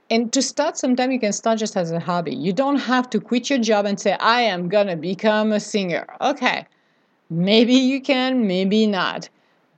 And 0.10 0.32
to 0.32 0.41
start, 0.41 0.77
sometimes 0.77 1.13
you 1.13 1.19
can 1.19 1.34
start 1.34 1.60
just 1.60 1.75
as 1.75 1.91
a 1.91 1.99
hobby. 1.99 2.34
You 2.34 2.53
don't 2.53 2.77
have 2.77 3.10
to 3.12 3.19
quit 3.19 3.49
your 3.49 3.60
job 3.60 3.86
and 3.86 3.99
say, 3.99 4.13
I 4.13 4.41
am 4.41 4.69
going 4.69 4.88
to 4.88 4.95
become 4.95 5.51
a 5.51 5.60
singer. 5.60 6.08
Okay, 6.21 6.65
maybe 7.30 7.73
you 7.73 8.01
can, 8.01 8.47
maybe 8.47 8.88
not. 8.88 9.30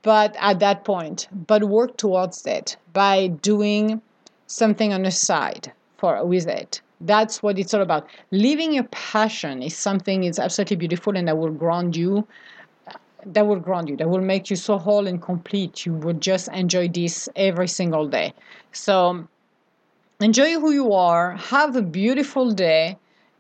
But 0.04 0.36
at 0.40 0.60
that 0.60 0.86
point, 0.86 1.28
but 1.48 1.64
work 1.64 1.98
towards 1.98 2.46
it 2.46 2.78
by 2.94 3.28
doing 3.28 4.02
something 4.48 4.94
on 4.94 5.02
the 5.04 5.12
side 5.12 5.74
for 5.98 6.24
with 6.26 6.48
it. 6.48 6.82
That's 7.02 7.42
what 7.42 7.58
it's 7.58 7.74
all 7.74 7.82
about. 7.82 8.08
Living 8.32 8.74
your 8.74 8.84
passion 8.86 9.64
is 9.64 9.76
something 9.76 10.24
is 10.24 10.38
absolutely 10.38 10.78
beautiful 10.78 11.18
and 11.18 11.28
that 11.28 11.38
will 11.38 11.52
ground 11.52 11.96
you 11.96 12.28
that 13.26 13.46
will 13.46 13.60
ground 13.60 13.90
you 13.90 13.98
that 13.98 14.10
will 14.10 14.22
make 14.22 14.50
you 14.50 14.56
so 14.56 14.78
whole 14.78 15.08
and 15.08 15.22
complete 15.22 15.86
you 15.86 15.94
would 15.94 16.22
just 16.22 16.48
enjoy 16.50 16.88
this 16.88 17.30
every 17.36 17.68
single 17.68 18.08
day. 18.08 18.34
So 18.72 19.28
enjoy 20.22 20.60
who 20.60 20.72
you 20.72 20.94
are 20.94 21.36
have 21.36 21.76
a 21.76 21.82
beautiful 21.82 22.52
day 22.52 22.98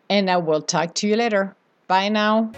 and 0.09 0.29
i 0.29 0.37
will 0.37 0.61
talk 0.61 0.93
to 0.95 1.07
you 1.07 1.15
later. 1.15 1.55
Bye 1.87 2.09
now 2.09 2.51